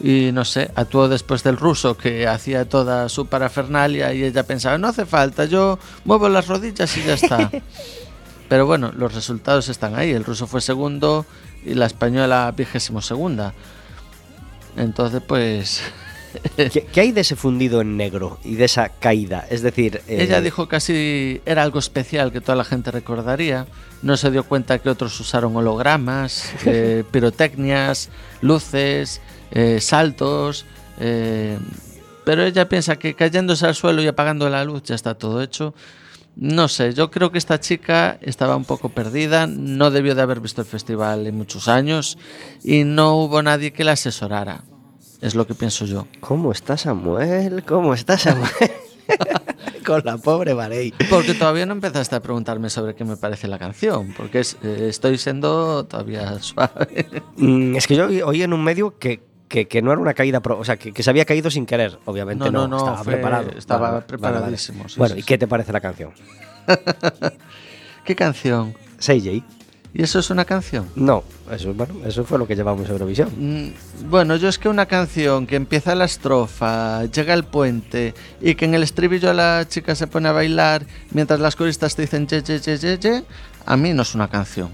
[0.00, 4.76] Y no sé, actuó después del ruso que hacía toda su parafernalia y ella pensaba,
[4.76, 7.50] no hace falta, yo muevo las rodillas y ya está.
[8.48, 10.10] Pero bueno, los resultados están ahí.
[10.10, 11.24] El ruso fue segundo
[11.64, 13.54] y la española vigésimo segunda.
[14.76, 15.82] Entonces, pues
[16.56, 19.46] ¿Qué, ¿Qué, hay de ese fundido en negro y de esa caída?
[19.50, 20.00] Es decir...
[20.08, 20.22] Eh...
[20.22, 23.66] Ella dijo que así era algo especial que toda la gente recordaría.
[24.02, 30.66] No se dio cuenta que otros usaron hologramas, eh, pirotecnias, luces, eh, saltos...
[31.00, 31.58] Eh,
[32.24, 35.74] pero ella piensa que cayéndose al suelo y apagando la luz ya está todo hecho.
[36.36, 40.40] No sé, yo creo que esta chica estaba un poco perdida, no debió de haber
[40.40, 42.16] visto el festival en muchos años
[42.64, 44.62] y no hubo nadie que la asesorara.
[45.22, 46.08] Es lo que pienso yo.
[46.18, 47.62] ¿Cómo está Samuel?
[47.62, 48.50] ¿Cómo está Samuel?
[49.86, 50.92] Con la pobre Varey.
[51.08, 54.86] Porque todavía no empezaste a preguntarme sobre qué me parece la canción, porque es, eh,
[54.88, 57.22] estoy siendo todavía suave.
[57.36, 60.40] Mm, es que yo oí en un medio que, que, que, no era una caída,
[60.40, 62.50] pro, o sea, que, que, se había caído sin querer, obviamente.
[62.50, 63.50] No, no, no, estaba fue, preparado.
[63.56, 64.78] Estaba vale, preparadísimo.
[64.78, 64.92] Vale, vale.
[64.92, 66.10] Sí, bueno, sí, ¿y qué te parece la canción?
[68.04, 68.74] ¿Qué canción?
[68.98, 69.44] Say
[69.94, 70.88] ¿Y eso es una canción?
[70.96, 73.30] No, eso, bueno, eso fue lo que llevamos a Eurovisión.
[73.36, 78.54] Mm, bueno, yo es que una canción que empieza la estrofa, llega el puente y
[78.54, 82.26] que en el estribillo la chica se pone a bailar mientras las coristas te dicen
[82.26, 83.24] ye, ye, ye, ye, ye,
[83.66, 84.70] a mí no es una canción.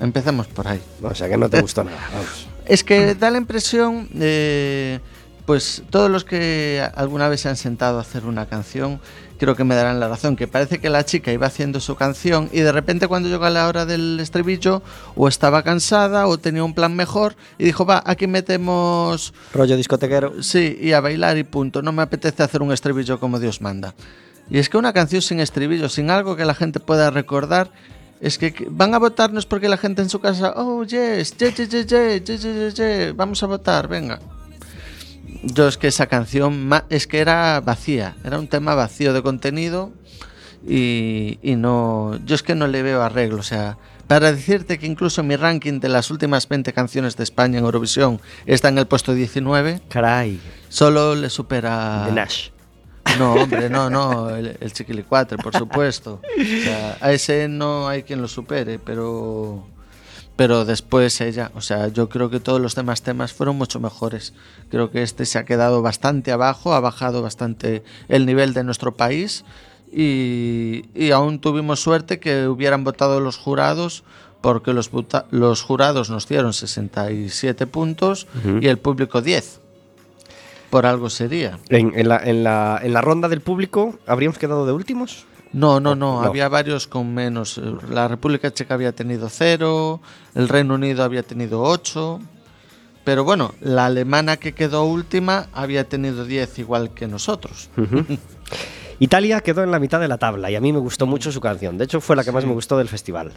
[0.00, 0.82] Empecemos por ahí.
[1.02, 1.98] O sea que no te gustó nada.
[2.12, 2.48] Vamos.
[2.68, 5.00] Es que da la impresión eh,
[5.48, 9.00] pues todos los que alguna vez se han sentado a hacer una canción,
[9.38, 12.50] creo que me darán la razón, que parece que la chica iba haciendo su canción
[12.52, 14.82] y de repente cuando llegó la hora del estribillo
[15.14, 19.32] o estaba cansada o tenía un plan mejor y dijo, va, aquí metemos...
[19.54, 20.42] Rollo discotequero.
[20.42, 23.94] Sí, y a bailar y punto, no me apetece hacer un estribillo como Dios manda.
[24.50, 27.70] Y es que una canción sin estribillo, sin algo que la gente pueda recordar,
[28.20, 31.68] es que van a votarnos porque la gente en su casa, oh, yes, yes, yes,
[31.68, 34.18] yes, yes, yes, yes, yes, vamos a votar, venga.
[35.42, 39.92] Yo es que esa canción es que era vacía, era un tema vacío de contenido
[40.66, 44.86] y, y no, yo es que no le veo arreglo, o sea, para decirte que
[44.86, 48.86] incluso mi ranking de las últimas 20 canciones de España en Eurovisión está en el
[48.86, 50.40] puesto 19, Caray.
[50.68, 52.06] solo le supera...
[52.06, 52.48] De Nash.
[53.18, 56.20] No, hombre, no, no, el, el Chiquilicuatre, por supuesto.
[56.38, 59.66] O sea, a ese no hay quien lo supere, pero
[60.38, 64.34] pero después ella, o sea, yo creo que todos los demás temas fueron mucho mejores.
[64.70, 68.94] Creo que este se ha quedado bastante abajo, ha bajado bastante el nivel de nuestro
[68.94, 69.44] país
[69.92, 74.04] y, y aún tuvimos suerte que hubieran votado los jurados
[74.40, 74.90] porque los,
[75.60, 78.58] jurados nos dieron 67 puntos Ujú.
[78.60, 79.60] y el público 10.
[80.70, 81.58] Por algo sería.
[81.68, 85.26] En, en la, en, la, en la ronda del público, ¿habríamos quedado de últimos?
[85.52, 86.28] No, no, no, No.
[86.28, 87.58] había varios con menos.
[87.90, 90.00] La República Checa había tenido cero,
[90.34, 92.20] el Reino Unido había tenido ocho,
[93.04, 97.70] pero bueno, la alemana que quedó última había tenido 10 igual que nosotros.
[99.00, 101.40] Italia quedó en la mitad de la tabla y a mí me gustó mucho su
[101.40, 101.78] canción.
[101.78, 103.32] De hecho, fue la que más me gustó del festival.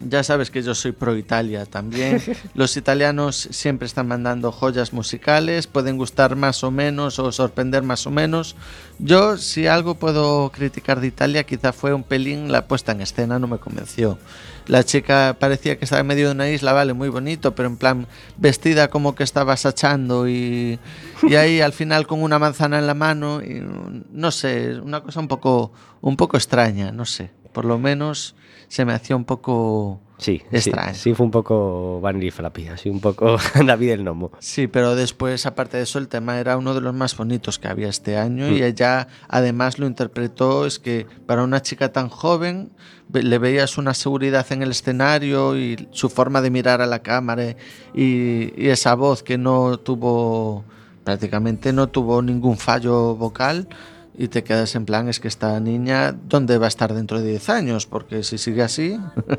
[0.00, 2.20] Ya sabes que yo soy pro Italia también.
[2.54, 8.06] Los italianos siempre están mandando joyas musicales, pueden gustar más o menos o sorprender más
[8.06, 8.56] o menos.
[8.98, 13.38] Yo, si algo puedo criticar de Italia, quizá fue un pelín la puesta en escena,
[13.38, 14.18] no me convenció.
[14.66, 17.76] La chica parecía que estaba en medio de una isla, vale, muy bonito, pero en
[17.76, 20.78] plan vestida como que estaba sachando y,
[21.22, 23.62] y ahí al final con una manzana en la mano, y,
[24.10, 27.30] no sé, una cosa un poco, un poco extraña, no sé.
[27.52, 28.34] Por lo menos
[28.68, 30.94] se me hacía un poco Sí, sí, extraño.
[30.94, 34.30] sí, fue un poco Vanity Flappy, así un poco David el Nomo.
[34.38, 37.66] Sí, pero después, aparte de eso, el tema era uno de los más bonitos que
[37.68, 42.70] había este año y ella además lo interpretó, es que para una chica tan joven
[43.08, 47.00] ve- le veías una seguridad en el escenario y su forma de mirar a la
[47.00, 47.56] cámara
[47.92, 50.64] y, y esa voz que no tuvo,
[51.02, 53.68] prácticamente no tuvo ningún fallo vocal.
[54.16, 57.30] Y te quedas en plan, es que esta niña, ¿dónde va a estar dentro de
[57.30, 57.86] 10 años?
[57.86, 58.96] Porque si sigue así,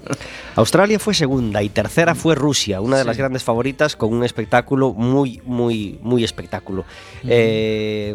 [0.56, 3.08] Australia fue segunda y tercera fue Rusia, una de Sí.
[3.08, 6.84] las grandes favoritas con un espectáculo muy, muy, muy espectáculo.
[7.24, 8.14] Eh,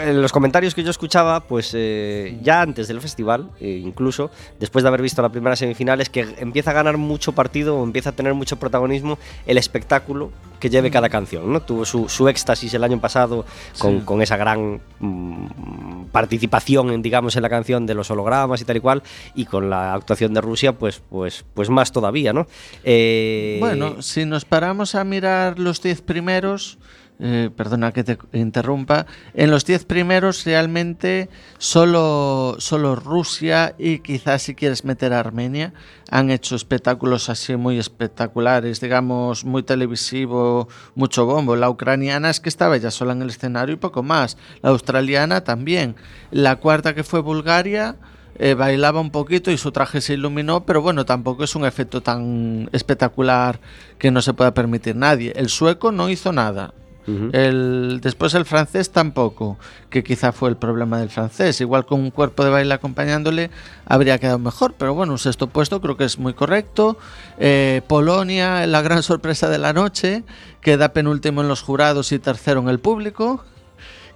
[0.00, 4.82] en los comentarios que yo escuchaba, pues eh, ya antes del festival, eh, incluso después
[4.82, 8.10] de haber visto la primera semifinal, es que empieza a ganar mucho partido o empieza
[8.10, 11.52] a tener mucho protagonismo el espectáculo que lleve cada canción.
[11.52, 11.60] ¿no?
[11.60, 13.44] Tuvo su, su éxtasis el año pasado
[13.78, 14.04] con, Sí.
[14.06, 18.76] con esa gran mm, participación, en, digamos, en la canción de los hologramas y tal
[18.78, 19.02] y cual,
[19.34, 22.46] y con la actuación de Rusia, pues, pues, pues más todavía, ¿no?
[22.84, 26.78] Eh, Bueno, si nos paramos a mirar los 10 primeros,
[27.20, 34.42] eh, perdona que te interrumpa, en los 10 primeros realmente solo, solo Rusia y quizás
[34.42, 35.72] si quieres meter a Armenia
[36.10, 41.56] han hecho espectáculos así muy espectaculares, digamos, muy televisivo, mucho bombo.
[41.56, 44.36] La ucraniana es que estaba ella sola en el escenario y poco más.
[44.62, 45.96] La australiana también.
[46.30, 47.96] La cuarta que fue Bulgaria
[48.36, 52.00] eh, bailaba un poquito y su traje se iluminó, pero bueno, tampoco es un efecto
[52.00, 53.60] tan espectacular
[53.98, 55.32] que no se pueda permitir nadie.
[55.36, 56.74] El sueco no hizo nada.
[57.06, 59.58] El, después el francés tampoco,
[59.90, 61.60] que quizá fue el problema del francés.
[61.60, 63.50] Igual con un cuerpo de baile acompañándole
[63.86, 66.96] habría quedado mejor, pero bueno, un sexto puesto creo que es muy correcto.
[67.38, 70.24] Eh, Polonia, la gran sorpresa de la noche,
[70.60, 73.44] queda penúltimo en los jurados y tercero en el público.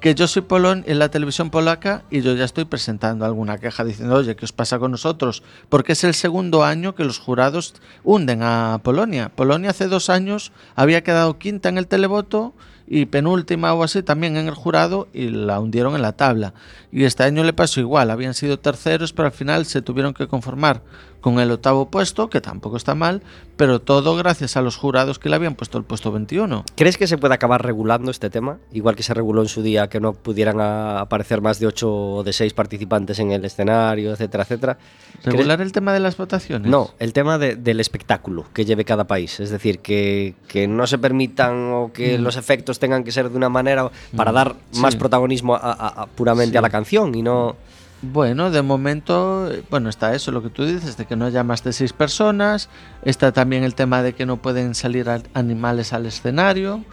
[0.01, 3.85] Que yo soy polón en la televisión polaca y yo ya estoy presentando alguna queja
[3.85, 5.43] diciendo, oye, ¿qué os pasa con nosotros?
[5.69, 7.75] Porque es el segundo año que los jurados
[8.05, 9.29] hunden a Polonia.
[9.35, 12.55] Polonia hace dos años había quedado quinta en el televoto
[12.91, 16.55] y penúltima o así también en el jurado y la hundieron en la tabla.
[16.91, 20.27] Y este año le pasó igual, habían sido terceros, pero al final se tuvieron que
[20.27, 20.83] conformar
[21.21, 23.23] con el octavo puesto, que tampoco está mal,
[23.57, 26.65] pero todo gracias a los jurados que le habían puesto el puesto 21.
[26.77, 28.59] ¿Crees que se puede acabar regulando este tema?
[28.73, 32.23] Igual que se reguló en su día que no pudieran aparecer más de 8 o
[32.23, 34.79] de 6 participantes en el escenario, etcétera, etcétera.
[35.23, 36.71] ¿Crees- ¿Regular el tema de las votaciones?
[36.71, 39.41] No, el tema de- del espectáculo que lleve cada país.
[39.41, 43.37] Es decir, que, que no se permitan o que los efectos tengan que ser de
[43.37, 44.81] una manera para dar Sí.
[44.81, 46.57] más protagonismo a- a- a- puramente Sí.
[46.59, 47.57] a la canción y no...
[48.01, 51.65] Bueno, de momento, bueno, está eso, lo que tú dices, de que no haya más
[51.65, 52.69] de seis personas.
[53.03, 56.85] Está también el tema de que no pueden salir animales al escenario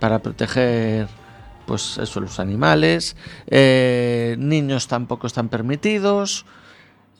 [0.00, 1.06] para proteger,
[1.66, 3.14] pues eso, los animales.
[3.46, 6.46] Eh, niños tampoco están permitidos.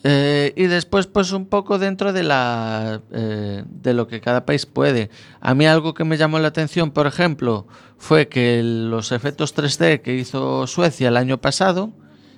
[0.05, 4.65] Eh, y después, pues un poco dentro de la eh, de lo que cada país
[4.65, 5.11] puede.
[5.41, 7.67] A mí algo que me llamó la atención, por ejemplo,
[7.99, 11.93] fue que los efectos 3D que hizo Suecia el año pasado,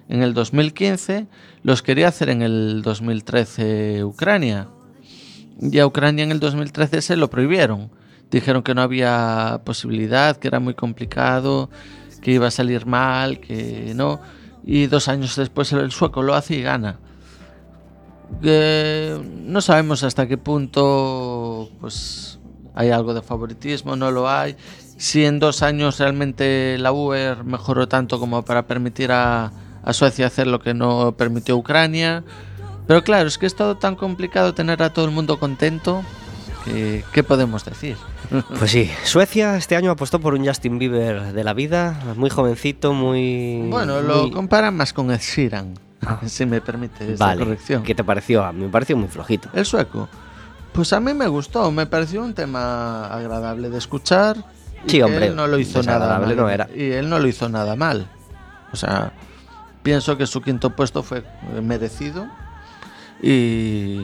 [0.08, 1.26] en el 2015,
[1.62, 4.68] los quería hacer en el 2013 Ucrania.
[5.60, 7.90] Y a Ucrania en el 2013 se lo prohibieron.
[8.30, 11.70] Dijeron que no había posibilidad, que era muy complicado,
[12.20, 14.20] que iba a salir mal, que no.
[14.64, 16.98] Y dos años después el sueco lo hace y gana.
[18.42, 22.40] Eh, no sabemos hasta qué punto pues
[22.74, 24.56] hay algo de favoritismo, no lo hay.
[24.98, 29.52] Si en dos años realmente la UER mejoró tanto como para permitir a,
[29.86, 32.22] a Suecia hacer lo que no permitió Ucrania.
[32.86, 36.02] Pero claro, es que es todo tan complicado tener a todo el mundo contento.
[36.64, 37.96] que- ¿Qué podemos decir?
[38.58, 42.92] Pues sí, Suecia este año apostó por un Justin Bieber de la vida, muy jovencito,
[42.92, 43.68] muy...
[43.70, 45.74] Bueno, lo muy- comparan más con Ed Sheeran,
[46.26, 47.82] si me permite esa Vale, corrección.
[47.84, 48.44] ¿qué te pareció?
[48.44, 49.48] A mí me pareció muy flojito.
[49.54, 50.08] El sueco.
[50.72, 54.36] Pues a mí me gustó, me pareció un tema agradable de escuchar.
[54.86, 56.36] Sí, hombre, él no lo hizo nada desagradable mal.
[56.44, 56.68] no era.
[56.74, 58.08] Y él no lo hizo nada mal.
[58.72, 59.12] O sea,
[59.86, 62.26] pienso que su quinto puesto fue eh, merecido.
[63.22, 64.00] Y,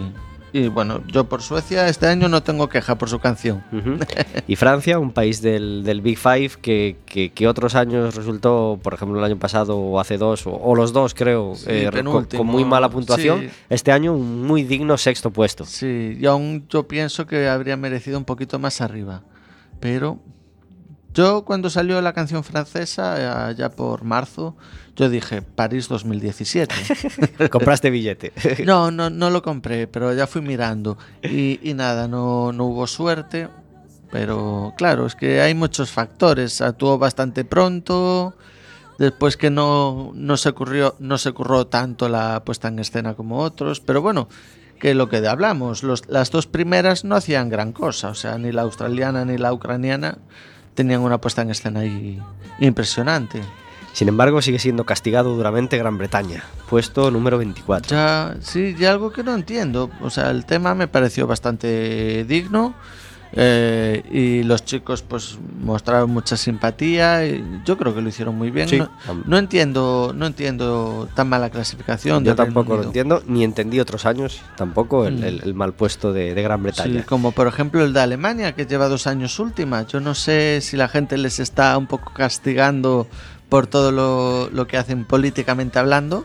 [0.52, 3.62] y bueno, yo por Suecia este año no tengo queja por su canción.
[3.72, 3.98] Ujú.
[4.48, 8.94] Y Francia, un país del, del Big Five que, que- que otros años resultó, por
[8.94, 12.24] ejemplo, el año pasado o hace dos, o, o los dos creo, Sí, eh, con,
[12.26, 13.40] con muy mala puntuación.
[13.40, 13.48] sí.
[13.70, 15.64] Este año un muy digno sexto puesto.
[15.64, 19.22] Sí, y aún yo pienso que habría merecido un poquito más arriba.
[19.80, 20.18] Pero
[21.14, 24.56] yo cuando salió la canción francesa, allá por marzo,
[24.96, 26.74] yo dije París 2017.
[27.50, 28.32] Compraste billete.
[28.64, 30.96] No, no, no lo compré, pero ya fui mirando.
[31.22, 33.48] Y, y nada, no, no hubo suerte.
[34.10, 36.60] Pero claro, es que hay muchos factores.
[36.60, 38.34] Actuó bastante pronto.
[38.98, 43.38] Después que no, no se ocurrió, no se curró tanto la puesta en escena como
[43.38, 43.80] otros.
[43.80, 44.28] Pero bueno,
[44.78, 48.10] que lo que hablamos, los- las dos primeras no hacían gran cosa.
[48.10, 50.18] O sea, ni la australiana ni la ucraniana
[50.74, 52.20] tenían una puesta en escena ahí
[52.58, 53.42] impresionante.
[53.92, 57.90] Sin embargo, sigue siendo castigado duramente Gran Bretaña, puesto número 24.
[57.90, 59.90] Ya, sí, y algo que no entiendo.
[60.00, 62.74] O sea, el tema me pareció bastante digno.
[63.34, 68.50] Eh, y los chicos pues mostraron mucha simpatía y yo creo que lo hicieron muy
[68.50, 68.78] bien Sí.
[68.78, 68.90] no,
[69.24, 74.40] no entiendo no entiendo tan mala clasificación Yo tampoco lo entiendo, ni entendí otros años
[74.56, 75.24] tampoco el, Mm.
[75.24, 77.04] el- el mal puesto de, de Gran Sí, Bretaña.
[77.06, 79.86] como por ejemplo el de Alemania, que lleva dos años última.
[79.86, 83.06] Yo no sé si la gente les está un poco castigando
[83.48, 86.24] por todo lo, lo que hacen políticamente hablando,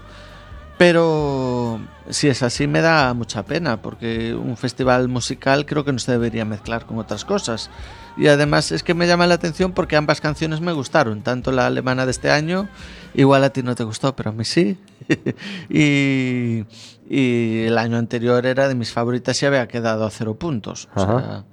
[0.77, 5.99] pero si es así me da mucha pena, porque un festival musical creo que no
[5.99, 7.69] se debería mezclar con otras cosas.
[8.15, 11.67] Y además es que me llama la atención porque ambas canciones me gustaron, tanto la
[11.67, 12.67] alemana de este año,
[13.13, 14.77] igual a ti no te gustó, pero a mí sí.
[15.69, 16.65] y,
[17.09, 20.89] y el año anterior era de mis favoritas y había quedado a cero puntos.
[20.95, 21.43] O sea,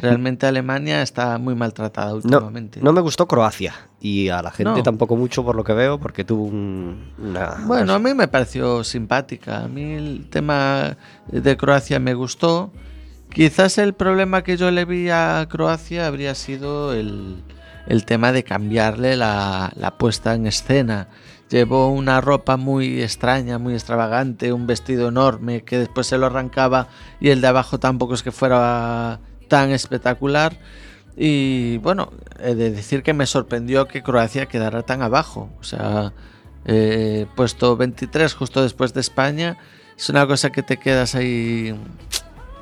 [0.00, 2.80] realmente Alemania está muy maltratada No, últimamente.
[2.82, 4.82] no me gustó Croacia y a la gente No.
[4.82, 7.56] tampoco mucho por lo que veo porque tuvo un- una...
[7.66, 9.64] Bueno, a mí me pareció simpática.
[9.64, 10.96] A mí el tema
[11.28, 12.72] de Croacia me gustó.
[13.32, 17.42] Quizás el problema que yo le vi a Croacia habría sido el,
[17.86, 21.08] el tema de cambiarle la, la puesta en escena.
[21.50, 26.88] Llevó una ropa muy extraña, muy extravagante, un vestido enorme que después se lo arrancaba
[27.20, 30.58] y el de abajo tampoco es que fuera tan espectacular.
[31.16, 35.50] Y bueno, he de decir que me sorprendió que Croacia quedara tan abajo.
[35.60, 36.12] O sea,
[36.66, 39.56] eh, puesto 23 justo después de España,
[39.96, 41.74] es una cosa que te quedas ahí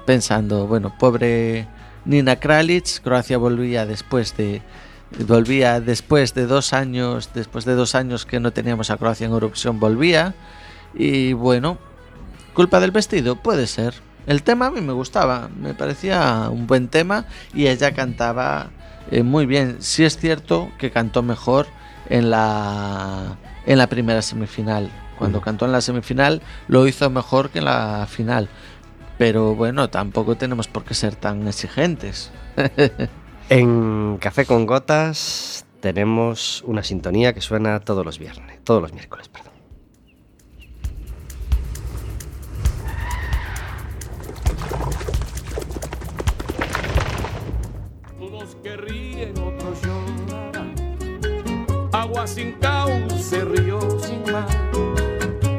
[0.05, 1.67] pensando, bueno, pobre
[2.05, 4.63] Nina Kralic, Croacia volvía después de
[5.27, 9.33] volvía después de dos años, después de dos años que no teníamos a Croacia en
[9.33, 10.35] Eurovisión, volvía
[10.93, 11.79] y bueno,
[12.53, 13.95] culpa del vestido puede ser.
[14.27, 18.71] El tema a mí me gustaba, me parecía un buen tema y ella cantaba
[19.11, 19.77] eh, muy bien.
[19.81, 21.67] Sí es cierto que cantó mejor
[22.09, 24.91] en la en la primera semifinal.
[25.19, 28.49] Cuando cantó en la semifinal lo hizo mejor que en la final.
[29.19, 32.31] Pero bueno, tampoco tenemos por qué ser tan exigentes.
[33.51, 39.29] En Café con Gotas tenemos una sintonía que suena todos los viernes, todos los miércoles,
[39.29, 39.54] perdón.
[52.05, 54.47] Agua sin cauce, río sin mar.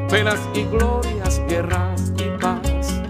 [0.08, 3.00] penas y glorias, guerras y paz.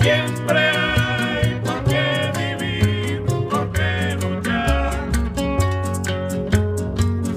[0.00, 5.10] Siempre hay por qué vivir, por qué luchar.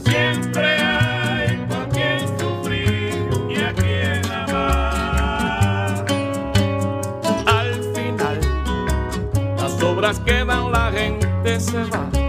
[0.06, 6.06] Siempre hay por qué sufrir y a quien amar.
[7.46, 8.40] Al final,
[9.58, 12.27] las obras quedan, la gente se va.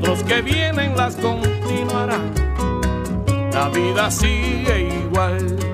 [0.00, 2.32] Otros que vienen las continuarán.
[3.52, 5.69] La vida sigue igual.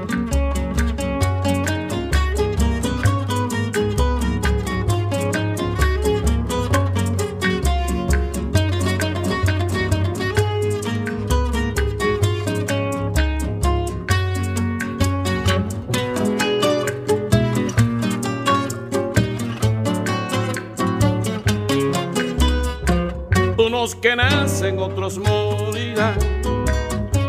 [23.96, 26.18] Unos que nacen, otros morirán.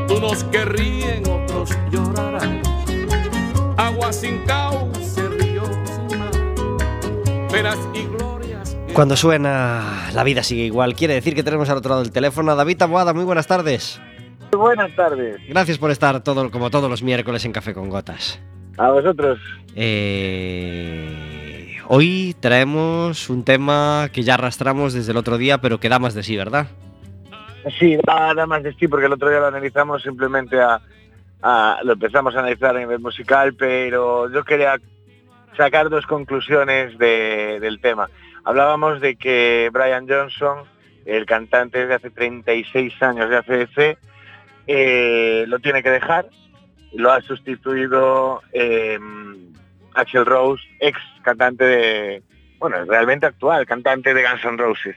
[0.10, 2.62] Unos que ríen, otros llorarán.
[3.78, 6.32] Agua sin cauce, ríos sin mar.
[7.50, 8.78] Penas y glorias.
[8.94, 12.52] Cuando suena La vida sigue igual, quiere decir que tenemos al otro lado del teléfono
[12.52, 13.14] a David Taboada.
[13.14, 14.02] Muy buenas tardes.
[14.52, 15.38] Buenas tardes.
[15.48, 18.42] Gracias por estar todo, como todos los miércoles en Café con Gotas.
[18.78, 19.40] A vosotros.
[19.74, 21.37] Eh,
[21.88, 26.14] hoy traemos un tema que ya arrastramos desde el otro día, pero que da más
[26.14, 26.68] de sí, ¿verdad?
[27.80, 30.80] Sí, nada más de sí, porque el otro día lo analizamos simplemente a,
[31.84, 34.80] lo empezamos a analizar a nivel musical, pero yo quería
[35.58, 38.10] sacar dos conclusiones de- del tema.
[38.46, 40.60] Hablábamos de que Brian Johnson,
[41.06, 43.98] el cantante de hace 36 años de ACDC,
[44.68, 46.28] eh, lo tiene que dejar.
[46.94, 48.98] Lo ha sustituido eh,
[49.98, 52.24] Axel Rose, ex cantante de,
[52.60, 54.96] bueno, realmente actual cantante de Guns N' Roses.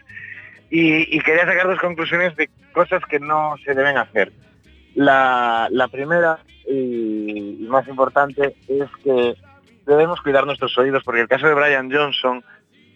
[0.71, 4.31] Y, quería sacar dos conclusiones de cosas que no se deben hacer.
[4.95, 6.39] La, primera
[6.69, 9.35] y, más importante es que
[9.87, 12.45] debemos cuidar nuestros oídos porque el caso de Brian Johnson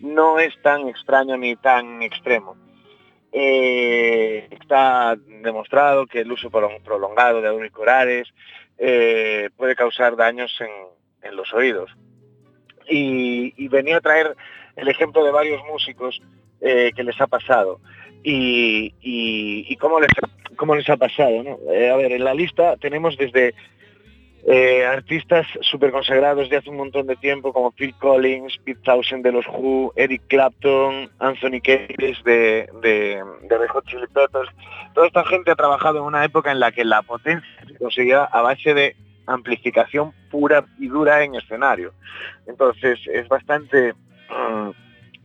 [0.01, 2.57] no es tan extraño ni tan extremo.
[3.33, 8.29] Eh, está demostrado que el uso prolong- prolongado de auriculares
[8.79, 10.71] eh, puede causar daños en,
[11.25, 11.91] en los oídos.
[12.89, 14.37] Y, y venía a traer
[14.77, 16.21] el ejemplo de varios músicos
[16.61, 17.81] eh, que les ha pasado
[18.23, 20.11] y, y- y cómo, les,
[20.57, 21.43] cómo les ha pasado.
[21.43, 21.59] ¿no?
[21.73, 23.55] Eh, a ver, en la lista tenemos desde
[24.47, 29.25] eh, artistas súper consagrados de hace un montón de tiempo como Phil Collins, Pete Townshend
[29.25, 34.51] de los Who, Eric Clapton, Anthony Kiedis de, de, de Red Hot Chili Peppers.
[34.95, 38.25] Toda esta gente ha trabajado en una época en la que la potencia se conseguía
[38.25, 38.97] a base de
[39.27, 41.93] amplificación pura y dura en escenario.
[42.47, 44.71] Entonces es bastante, mm,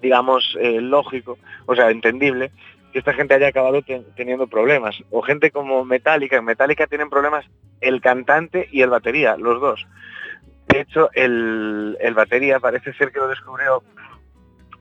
[0.01, 2.51] digamos, eh, lógico, o sea, entendible
[2.91, 4.95] que esta gente haya acabado ten- teniendo problemas.
[5.11, 7.45] O gente como Metallica, en Metallica tienen problemas
[7.81, 9.85] el cantante y el batería, los dos.
[10.67, 13.83] De hecho, el, el batería parece ser que lo descubrió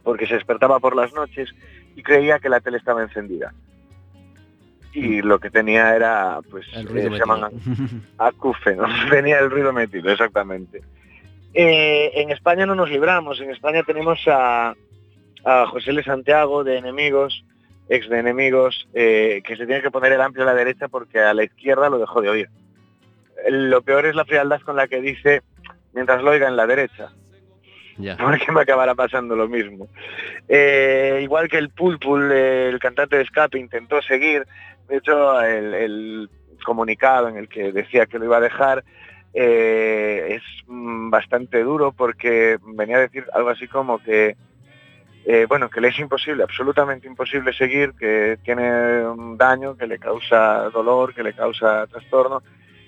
[0.02, 1.50] porque se despertaba por las noches
[1.96, 3.52] y creía que la tele estaba encendida.
[4.92, 7.50] Y lo que tenía era, pues, El eh, ruido se llaman
[8.18, 10.82] acúfenos, venía el ruido metido, exactamente.
[11.54, 14.74] Eh, en España no nos libramos, en España tenemos a,
[15.44, 16.02] a José L.
[16.02, 17.44] Santiago de Enemigos,
[17.88, 21.20] ex de Enemigos, eh, que se tiene que poner el amplio a la derecha porque
[21.20, 22.48] a la izquierda lo dejó de oír.
[23.48, 25.42] Lo peor es la frialdad con la que dice,
[25.92, 27.10] mientras lo oiga en la derecha,
[28.18, 29.88] porque me acabará pasando lo mismo.
[30.48, 34.46] Eh, igual que el Pulpul, eh, el cantante de escape, intentó seguir,
[34.88, 36.30] de hecho el,
[36.64, 38.84] comunicado en el que decía que lo iba a dejar
[39.32, 44.36] eh, es mm, bastante duro porque venía a decir algo así como que
[45.30, 49.98] eh, bueno, que le es imposible, absolutamente imposible seguir, que tiene un daño, que le
[49.98, 52.42] causa dolor, que le causa trastorno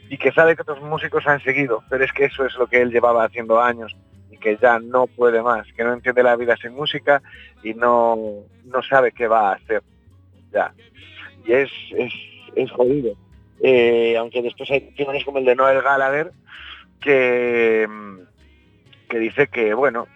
[0.09, 2.81] y que sabe que otros músicos han seguido, pero es que eso es lo que
[2.81, 3.95] él llevaba haciendo años
[4.31, 7.21] y que ya no puede más, que no entiende la vida sin música
[7.63, 8.17] y no,
[8.65, 9.83] no sabe qué va a hacer.
[10.51, 10.73] Ya.
[11.45, 12.13] Y es, es,
[12.55, 13.15] es jodido.
[13.63, 16.33] Eh, aunque después hay testimonios como el de Noel Gallagher,
[17.01, 18.19] que, mm,
[19.09, 20.07] que dice que, bueno,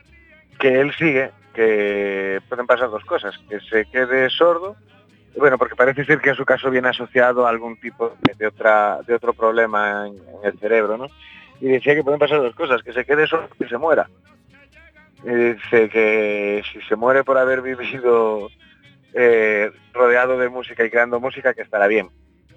[0.59, 4.77] que él sigue, que pueden pasar dos cosas, que se quede sordo,
[5.37, 8.47] bueno, porque parece ser que en su caso viene asociado a algún tipo de, de
[8.47, 11.09] otra, de otro problema en, en el cerebro, ¿no?
[11.61, 14.09] Y decía que pueden pasar dos cosas, que se quede sordo y se muera.
[15.25, 18.49] Y dice que si se muere por haber vivido
[19.15, 22.09] eh, rodeado de música y creando música, que estará bien.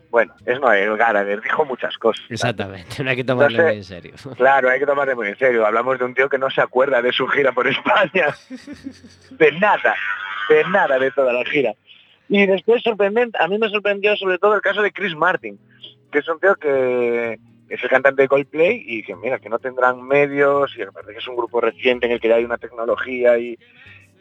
[0.09, 2.25] Bueno, es Noel Gallagher, dijo muchas cosas.
[2.29, 4.13] Exactamente, no hay que tomarlo muy en serio.
[4.35, 5.65] Claro, hay que tomarle muy en serio.
[5.65, 8.33] Hablamos de un tío que no se acuerda de su gira por España.
[9.31, 9.95] De nada,
[10.49, 11.73] de nada de toda la gira.
[12.29, 15.59] Y después sorprendente, a mí me sorprendió sobre todo el caso de Chris Martin,
[16.11, 17.37] que es un tío que
[17.69, 21.27] es el cantante de Coldplay y que mira, que no tendrán medios y que es
[21.27, 23.57] un grupo reciente en el que ya hay una tecnología y,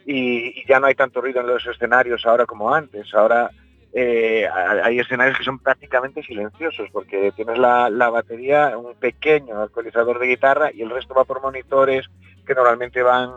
[0.09, 3.13] y, ya no hay tanto ruido en los escenarios ahora como antes.
[3.13, 3.51] Ahora
[3.91, 4.47] eh,
[4.83, 10.71] hay escenarios que son prácticamente silenciosos porque tienes la, batería, un pequeño actualizador de guitarra
[10.73, 12.05] y el resto va por monitores
[12.45, 13.31] que normalmente van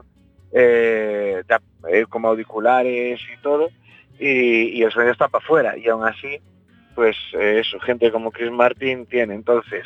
[0.52, 1.42] eh,
[1.88, 3.68] eh, como auriculares y todo
[4.20, 6.38] y, y el sonido está para afuera y aún así
[6.94, 9.34] pues eso, gente como Chris Martin tiene.
[9.34, 9.84] Entonces,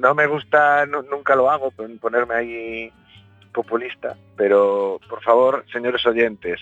[0.00, 2.92] no, me gusta, nunca lo hago, pon- ponerme ahí
[3.54, 6.60] populista, pero por favor, señores oyentes,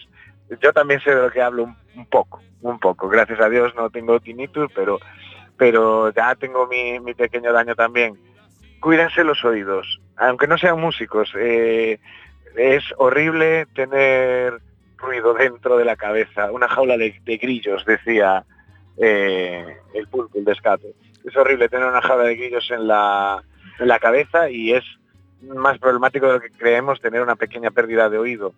[0.60, 1.64] yo también sé de lo que hablo
[1.96, 3.08] un, poco, un poco.
[3.08, 5.00] Gracias a Dios no tengo tinnitus, pero,
[5.56, 8.16] pero ya tengo mi, mi pequeño daño también.
[8.80, 11.32] Cuídense los oídos, aunque no sean músicos.
[11.36, 11.98] eh,
[12.56, 14.60] es horrible tener
[14.98, 18.44] ruido dentro de la cabeza, una jaula de, grillos, decía
[18.98, 20.94] eh, el pulpo, el de escape.
[21.24, 23.42] Es horrible tener una jaula de grillos en la,
[23.78, 24.84] en la cabeza y es
[25.42, 28.54] más problemático de lo que creemos tener una pequeña pérdida de oído.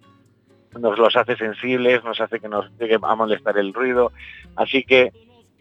[0.78, 4.12] Nos los hace sensibles, nos hace que nos llegue a molestar el ruido.
[4.56, 5.12] Así que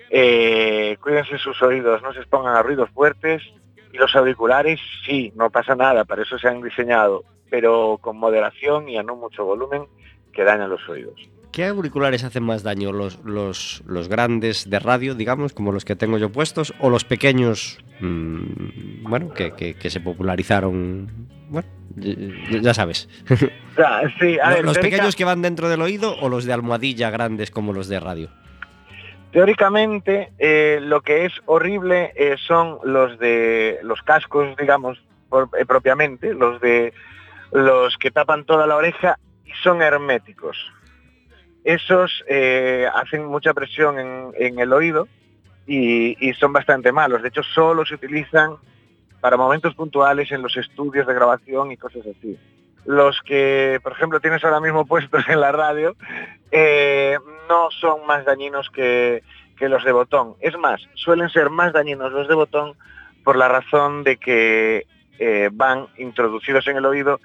[0.10, 3.42] eh, cuídense sus oídos, no se expongan a ruidos fuertes
[3.92, 8.90] y los auriculares sí, no pasa nada, para eso se han diseñado, pero con moderación
[8.90, 9.86] y a no mucho volumen
[10.32, 11.20] que dañan los oídos.
[11.54, 12.92] ¿Qué auriculares hacen más daño?
[12.92, 17.06] ¿Los, los, los grandes de radio, digamos, como los que tengo yo puestos, o los
[17.06, 21.10] pequeños, mm, bueno, que, que- que se popularizaron?
[21.50, 21.68] Bueno,
[22.62, 23.08] ya sabes.
[23.78, 26.46] Ya, sí, a Lo- ver, ¿Los teórica- pequeños que van dentro del oído o los
[26.46, 28.30] de almohadilla grandes como los de radio?
[29.32, 35.00] Teóricamente, eh, lo que es horrible eh, son los de los cascos, digamos,
[35.30, 36.94] por- eh, propiamente, los de
[37.52, 40.56] los que tapan toda la oreja y son herméticos.
[41.64, 43.98] Esos eh, hacen mucha presión
[44.36, 45.08] en, el oído
[45.66, 47.22] y, son bastante malos.
[47.22, 48.56] De hecho, solo se utilizan
[49.22, 52.38] para momentos puntuales en los estudios de grabación y cosas así.
[52.86, 55.96] Los que, por ejemplo, tienes ahora mismo puestos en la radio,
[56.52, 59.24] eh, no son más dañinos que,
[59.58, 60.36] que los de botón.
[60.42, 62.74] Es más, suelen ser más dañinos los de botón
[63.24, 64.86] por la razón de que
[65.20, 67.20] eh, van introducidos en el oído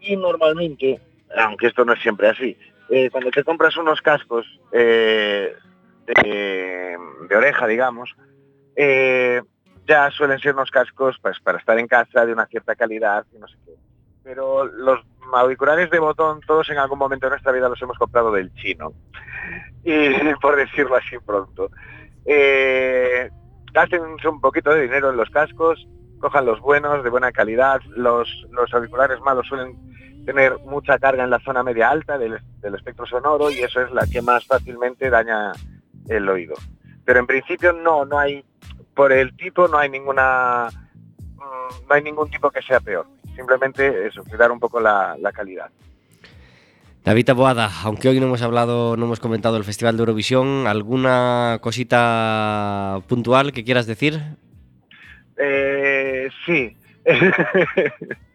[0.00, 1.00] y normalmente,
[1.36, 2.56] aunque esto no es siempre así,
[2.90, 5.54] eh, cuando te compras unos cascos eh,
[6.06, 6.96] de,
[7.36, 8.14] oreja, digamos,
[8.74, 9.40] eh,
[9.86, 13.38] ya suelen ser unos cascos pues, para estar en casa de una cierta calidad y
[13.38, 13.72] no sé qué.
[14.24, 15.00] Pero los
[15.32, 18.92] auriculares de botón, todos en algún momento de nuestra vida los hemos comprado del chino.
[19.84, 20.10] Y
[20.40, 21.70] por decirlo así pronto.
[22.26, 23.30] Eh,
[24.28, 25.86] un poquito de dinero en los cascos,
[26.18, 27.80] cojan los buenos, de buena calidad.
[27.96, 28.28] Los
[28.72, 29.89] auriculares malos suelen
[30.24, 33.90] tener mucha carga en la zona media alta del, del espectro sonoro y eso es
[33.92, 35.52] la que más fácilmente daña
[36.08, 36.54] el oído.
[37.04, 38.44] Pero en principio no, no hay,
[38.94, 43.06] por el tipo no hay ninguna, mm, no hay ningún tipo que sea peor.
[43.34, 45.70] Simplemente eso, cuidar un poco la, la calidad.
[47.04, 51.58] David Boada, aunque hoy no hemos hablado, no hemos comentado el Festival de Eurovisión, ¿alguna
[51.62, 54.20] cosita puntual que quieras decir?
[55.38, 56.76] Eh, sí.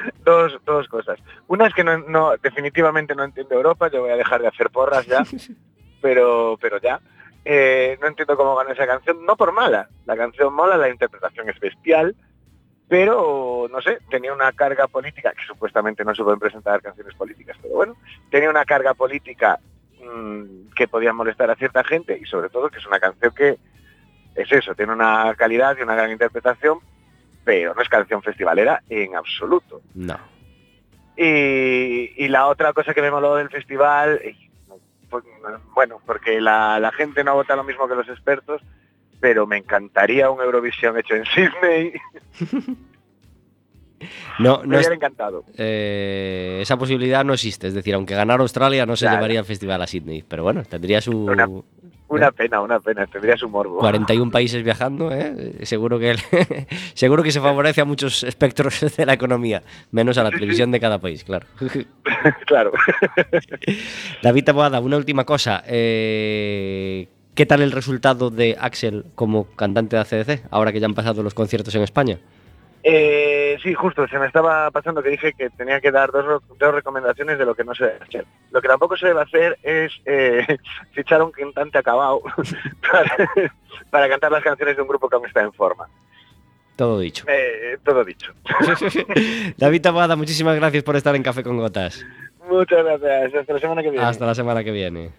[0.24, 1.18] dos, dos cosas.
[1.48, 4.70] Una es que no, no- definitivamente no entiendo Europa, yo voy a dejar de hacer
[4.70, 5.22] porras ya,
[6.00, 7.00] pero, pero ya.
[7.44, 9.88] Eh, no entiendo cómo ganó esa canción, no por mala.
[10.06, 12.14] La canción mola, la interpretación es bestial,
[12.88, 17.56] pero no sé, tenía una carga política, que supuestamente no se pueden presentar canciones políticas,
[17.62, 17.96] pero bueno,
[18.30, 19.58] tenía una carga política
[20.04, 23.58] mm, que podía molestar a cierta gente y sobre todo que es una canción que
[24.34, 26.78] es eso, tiene una calidad y una gran interpretación,
[27.44, 29.80] pero no es canción festivalera en absoluto.
[29.94, 30.18] No.
[31.16, 34.20] Y, y la otra cosa que me moló del festival,
[35.10, 35.24] pues,
[35.74, 38.62] bueno, porque la, la gente no vota lo mismo que los expertos,
[39.20, 41.92] pero me encantaría un Eurovisión hecho en Sydney.
[44.40, 45.44] No, me no es- hubiera encantado.
[45.56, 47.68] eh, esa posibilidad no existe.
[47.68, 49.18] Es decir, aunque ganara Australia, no se Claro.
[49.18, 50.24] llevaría el festival a Sydney.
[50.26, 51.46] Pero bueno, tendría su Una-
[52.12, 53.78] Una pena, una pena, tendría su morbo.
[53.78, 55.10] 41 países viajando.
[55.12, 55.56] ¿eh?
[55.62, 56.16] Seguro que
[56.94, 60.80] seguro que se favorece a muchos espectros de la economía, menos a la televisión de
[60.80, 61.46] cada país, claro.
[62.46, 62.72] claro.
[64.22, 65.62] David Taboada, una última cosa.
[65.66, 70.94] eh, ¿Qué tal el resultado de Axel como cantante de ACDC, ahora que ya han
[70.94, 72.18] pasado los conciertos en España?
[72.84, 77.38] Eh, sí, justo, se me estaba pasando que dije que tenía que dar dos, recomendaciones
[77.38, 78.26] de lo que no se debe hacer.
[78.50, 80.58] Lo que tampoco se debe hacer es eh,
[80.92, 82.22] fichar a un cantante acabado
[82.90, 83.30] para,
[83.90, 85.86] para cantar las canciones de un grupo que aún está en forma.
[86.76, 87.24] Todo dicho.
[87.28, 88.32] Eh, todo dicho.
[89.56, 92.04] David Taboada, muchísimas gracias por estar en Café con Gotas.
[92.48, 93.34] Muchas gracias.
[93.34, 94.04] Hasta la semana que viene.
[94.04, 95.10] Hasta la semana que viene.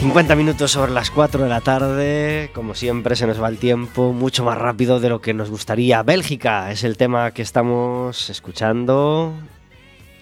[0.00, 4.14] 50 minutos sobre las 4 de la tarde, como siempre se nos va el tiempo
[4.14, 6.02] mucho más rápido de lo que nos gustaría.
[6.02, 9.34] Bélgica es el tema que estamos escuchando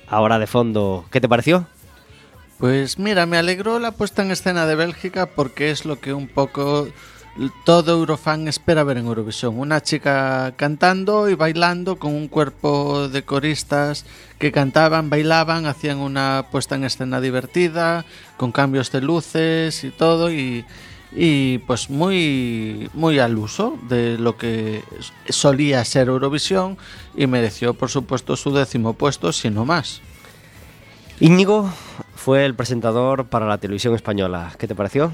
[0.09, 1.05] ahora de fondo.
[1.13, 1.69] ¿Qué te pareció?
[2.59, 6.27] Pues mira, me alegró la puesta en escena de Bélgica porque es lo que un
[6.27, 6.89] poco
[7.65, 9.59] todo Eurofan espera ver en Eurovisión.
[9.59, 14.05] Una chica cantando y bailando con un cuerpo de coristas
[14.39, 18.05] que cantaban, bailaban, hacían una puesta en escena divertida,
[18.37, 20.65] con cambios de luces y todo, y,
[21.67, 24.83] pues muy, muy al uso de lo que
[25.29, 26.77] solía ser Eurovisión
[27.17, 30.03] y mereció por supuesto su décimo puesto, si no más.
[31.21, 31.69] Íñigo
[32.15, 34.53] fue el presentador para la televisión española.
[34.57, 35.11] ¿Qué te pareció?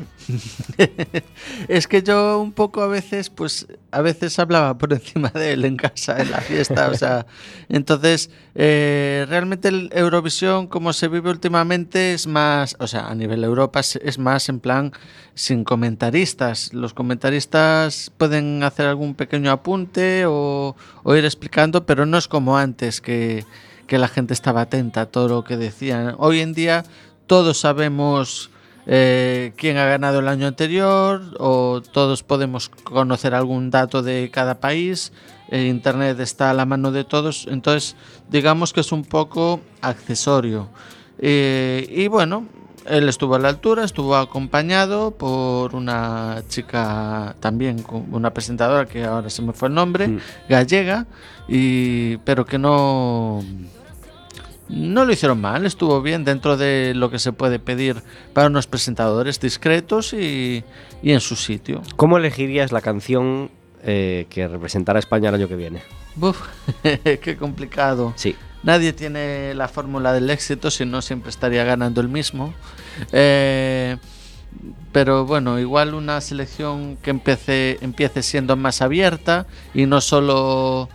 [1.68, 5.64] es que yo un poco a veces, pues a veces hablaba por encima de él
[5.64, 7.24] en casa, en la fiesta, o sea,
[7.70, 13.42] entonces eh, realmente el Eurovisión como se vive últimamente es más, o sea, a nivel
[13.42, 14.92] Europa es, más en plan
[15.34, 16.74] sin comentaristas.
[16.74, 20.74] Los comentaristas pueden hacer algún pequeño apunte o
[21.06, 23.44] ir explicando, pero no es como antes que
[23.86, 26.14] que la gente estaba atenta a todo lo que decían.
[26.18, 26.84] Hoy en día
[27.26, 28.50] todos sabemos
[28.86, 34.60] eh, quién ha ganado el año anterior o todos podemos conocer algún dato de cada
[34.60, 35.12] país.
[35.50, 37.96] Internet está a la mano de todos, entonces
[38.28, 40.68] digamos que es un poco accesorio.
[41.18, 42.46] Eh, y bueno,
[42.86, 49.30] él estuvo a la altura, estuvo acompañado por una chica también, una presentadora que ahora
[49.30, 50.18] se me fue el nombre, mm.
[50.48, 51.06] gallega,
[51.48, 53.42] y, pero que no,
[54.68, 58.66] no lo hicieron mal, estuvo bien dentro de lo que se puede pedir para unos
[58.66, 60.64] presentadores discretos y,
[61.02, 61.82] y en su sitio.
[61.96, 63.50] ¿Cómo elegirías la canción
[63.82, 65.82] eh, que representará a España el año que viene?
[66.20, 66.40] Uf,
[66.82, 68.12] qué complicado.
[68.16, 68.36] Sí.
[68.64, 72.54] Nadie tiene la fórmula del éxito, si no siempre estaría ganando el mismo.
[73.12, 73.96] Eh,
[74.92, 80.88] pero bueno, igual una selección que empiece, empiece siendo más abierta y no solo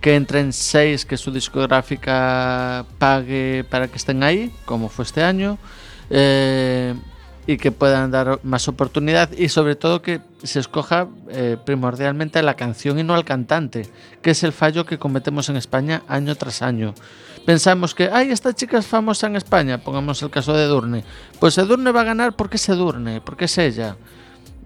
[0.00, 5.58] que entren seis que su discográfica pague para que estén ahí, como fue este año.
[6.08, 6.94] Eh,
[7.46, 12.54] y que puedan dar más oportunidad y sobre todo que se escoja eh, primordialmente la
[12.54, 13.88] canción y no al cantante,
[14.22, 16.94] que es el fallo que cometemos en España año tras año.
[17.44, 21.04] Pensamos que, ay, esta chica es famosa en España, pongamos el caso de Edurne.
[21.38, 23.96] Pues Edurne va a ganar porque es Edurne, porque es ella.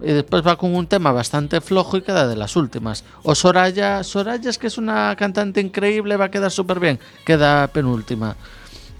[0.01, 3.05] Y después va con un tema bastante flojo y queda de las últimas.
[3.23, 7.67] O Soraya, Soraya es que es una cantante increíble, va a quedar súper bien, queda
[7.67, 8.35] penúltima.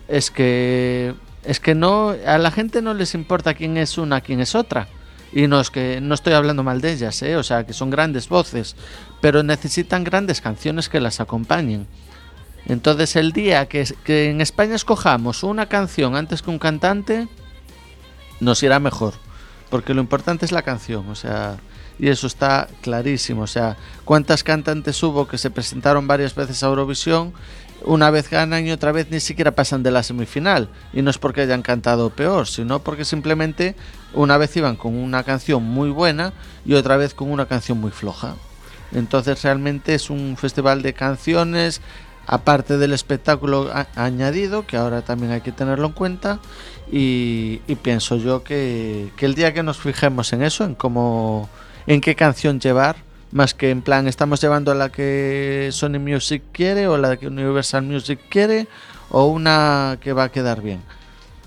[0.08, 1.14] Es que
[1.46, 4.88] es que no a la gente no les importa quién es una, quién es otra.
[5.32, 7.36] Y no es que no estoy hablando mal de ellas, ¿eh?
[7.36, 8.76] o sea, que son grandes voces,
[9.20, 11.88] pero necesitan grandes canciones que las acompañen.
[12.68, 17.28] Entonces el día que, en España escojamos una canción antes que un cantante,
[18.40, 19.14] nos irá mejor,
[19.70, 21.58] porque lo importante es la canción, o sea,
[22.00, 26.68] y eso está clarísimo, o sea, cuántas cantantes hubo que se presentaron varias veces a
[26.68, 27.34] Eurovisión
[27.86, 30.70] una vez ganan y otra vez ni siquiera pasan de la semifinal.
[30.94, 33.76] Y no es porque hayan cantado peor, sino porque simplemente
[34.14, 36.34] una vez iban con una canción muy buena
[36.66, 38.36] y otra vez con una canción muy floja.
[38.92, 41.82] Entonces realmente es un festival de canciones,
[42.28, 46.40] aparte del espectáculo añadido, que ahora también hay que tenerlo en cuenta.
[46.92, 51.50] Y, pienso yo que, que el día que nos fijemos en eso, en cómo,
[51.88, 52.96] en qué canción llevar,
[53.36, 57.28] más que en plan estamos llevando a la que Sony Music quiere o la que
[57.28, 58.70] Universal Music quiere
[59.10, 60.82] o una que va a quedar bien.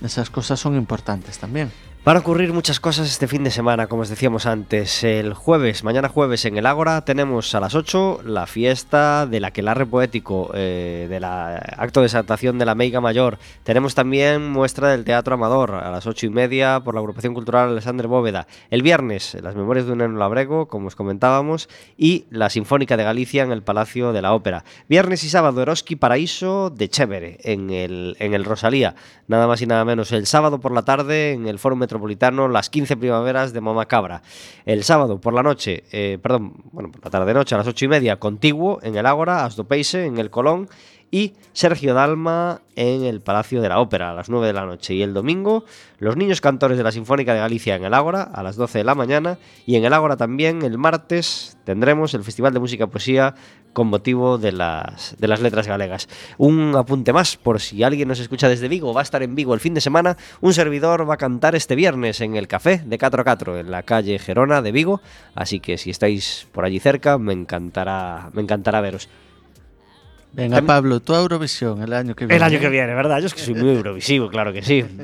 [0.03, 1.73] Esas cosas son importantes también.
[2.09, 5.05] Van a ocurrir muchas cosas este fin de semana, como os decíamos antes.
[5.05, 9.85] El jueves, mañana jueves en el Ágora, tenemos a las 8 la fiesta del aquelarre
[9.85, 13.39] poético, eh, del acto de exaltación de la Meiga Mayor.
[13.63, 17.69] Tenemos también muestra del Teatro Amador a las 8 y media por la agrupación cultural
[17.69, 18.47] Alexander Bóveda.
[18.71, 23.05] El viernes, las memorias de un enano labrego, como os comentábamos, y la Sinfónica de
[23.05, 24.65] Galicia en el Palacio de la Ópera.
[24.89, 28.95] Viernes y sábado, Eroski Paraíso de Chévere en el, en el Rosalía.
[29.29, 30.11] Nada más y nada menos.
[30.13, 33.85] El sábado por la tarde en el Foro Metro Metropolitano Las 15 Primaveras de Mama
[33.85, 34.23] Cabra.
[34.65, 37.89] El sábado por la noche, eh, perdón, bueno, por la tarde-noche a las 8 y
[37.89, 40.71] media, Contiguo en el Ágora, Asdopeise en el Colón
[41.11, 44.95] y Sergio Dalma en el Palacio de la Ópera a las 9 de la noche.
[44.95, 45.65] Y el domingo,
[45.99, 48.85] los niños cantores de la Sinfónica de Galicia en el Ágora a las 12 de
[48.85, 49.39] la mañana.
[49.67, 53.35] Y en el Ágora también, el martes, tendremos el Festival de Música y Poesía
[53.73, 56.09] con motivo de las, de las letras galegas.
[56.37, 59.55] Un apunte más, por si alguien nos escucha desde Vigo, va a estar en Vigo
[59.55, 62.99] el fin de semana, un servidor va a cantar este viernes en el Café de
[62.99, 65.01] 4 a 4, en la calle Gerona de Vigo,
[65.35, 69.09] así que si estáis por allí cerca, me encantará, me encantará veros.
[70.39, 72.37] Venga, Pablo, tú a Eurovisión el año que viene.
[72.37, 73.19] El año que viene, ¿verdad?
[73.19, 74.85] Yo es que soy muy eurovisivo, claro que sí.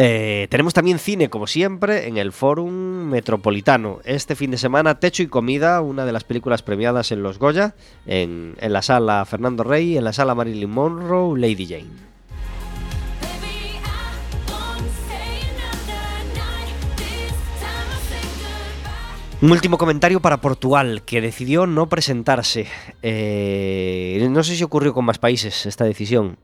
[0.00, 2.70] Eh, tenemos también cine, como siempre, en el Fórum
[3.10, 3.98] Metropolitano.
[4.04, 7.74] Este fin de semana, Techo y Comida, una de las películas premiadas en los Goya,
[8.06, 11.90] en, en la sala Fernando Rey, en la sala Marilyn Monroe, Lady Jane.
[19.40, 22.66] Un último comentario para Portugal, que decidió no presentarse.
[23.02, 26.38] Eh, no sé si ocurrió con más países esta decisión.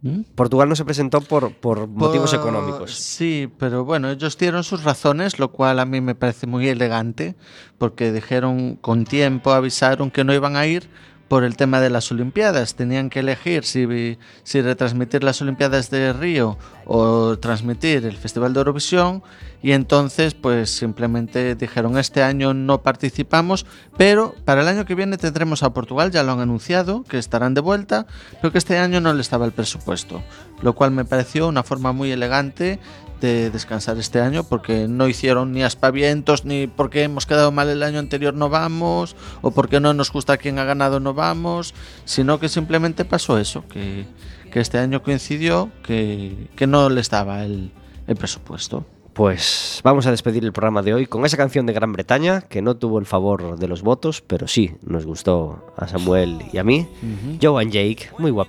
[0.00, 0.20] ¿Mm?
[0.34, 2.94] Portugal no se presentó por, por motivos Por- económicos.
[2.94, 7.34] Sí, pero bueno, ellos dieron sus razones, lo cual a mí me parece muy elegante,
[7.76, 10.88] porque dijeron con tiempo, avisaron que no iban a ir
[11.28, 12.74] por el tema de las Olimpiadas.
[12.74, 18.60] Tenían que elegir si, si retransmitir las Olimpiadas de Río o transmitir el Festival de
[18.60, 19.22] Eurovisión.
[19.62, 23.66] Y entonces, pues simplemente dijeron, este año no participamos,
[23.96, 27.54] pero para el año que viene tendremos a Portugal, ya lo han anunciado, que estarán
[27.54, 28.06] de vuelta,
[28.40, 30.22] pero que este año no le estaba el presupuesto.
[30.62, 32.78] Lo cual me pareció una forma muy elegante
[33.20, 37.82] de descansar este año porque no hicieron ni aspavientos ni porque hemos quedado mal el
[37.82, 42.38] año anterior no vamos o porque no nos gusta quien ha ganado no vamos, sino
[42.38, 44.04] que simplemente pasó eso, que,
[44.52, 47.72] que este año coincidió que, que no le estaba el,
[48.06, 48.84] el presupuesto.
[49.16, 52.60] Pues vamos a despedir el programa de hoy con esa canción de Gran Bretaña que
[52.60, 56.64] no tuvo el favor de los votos, pero sí nos gustó a Samuel y a
[56.64, 56.86] mí.
[57.40, 58.44] Joe and Jake, muy guapito.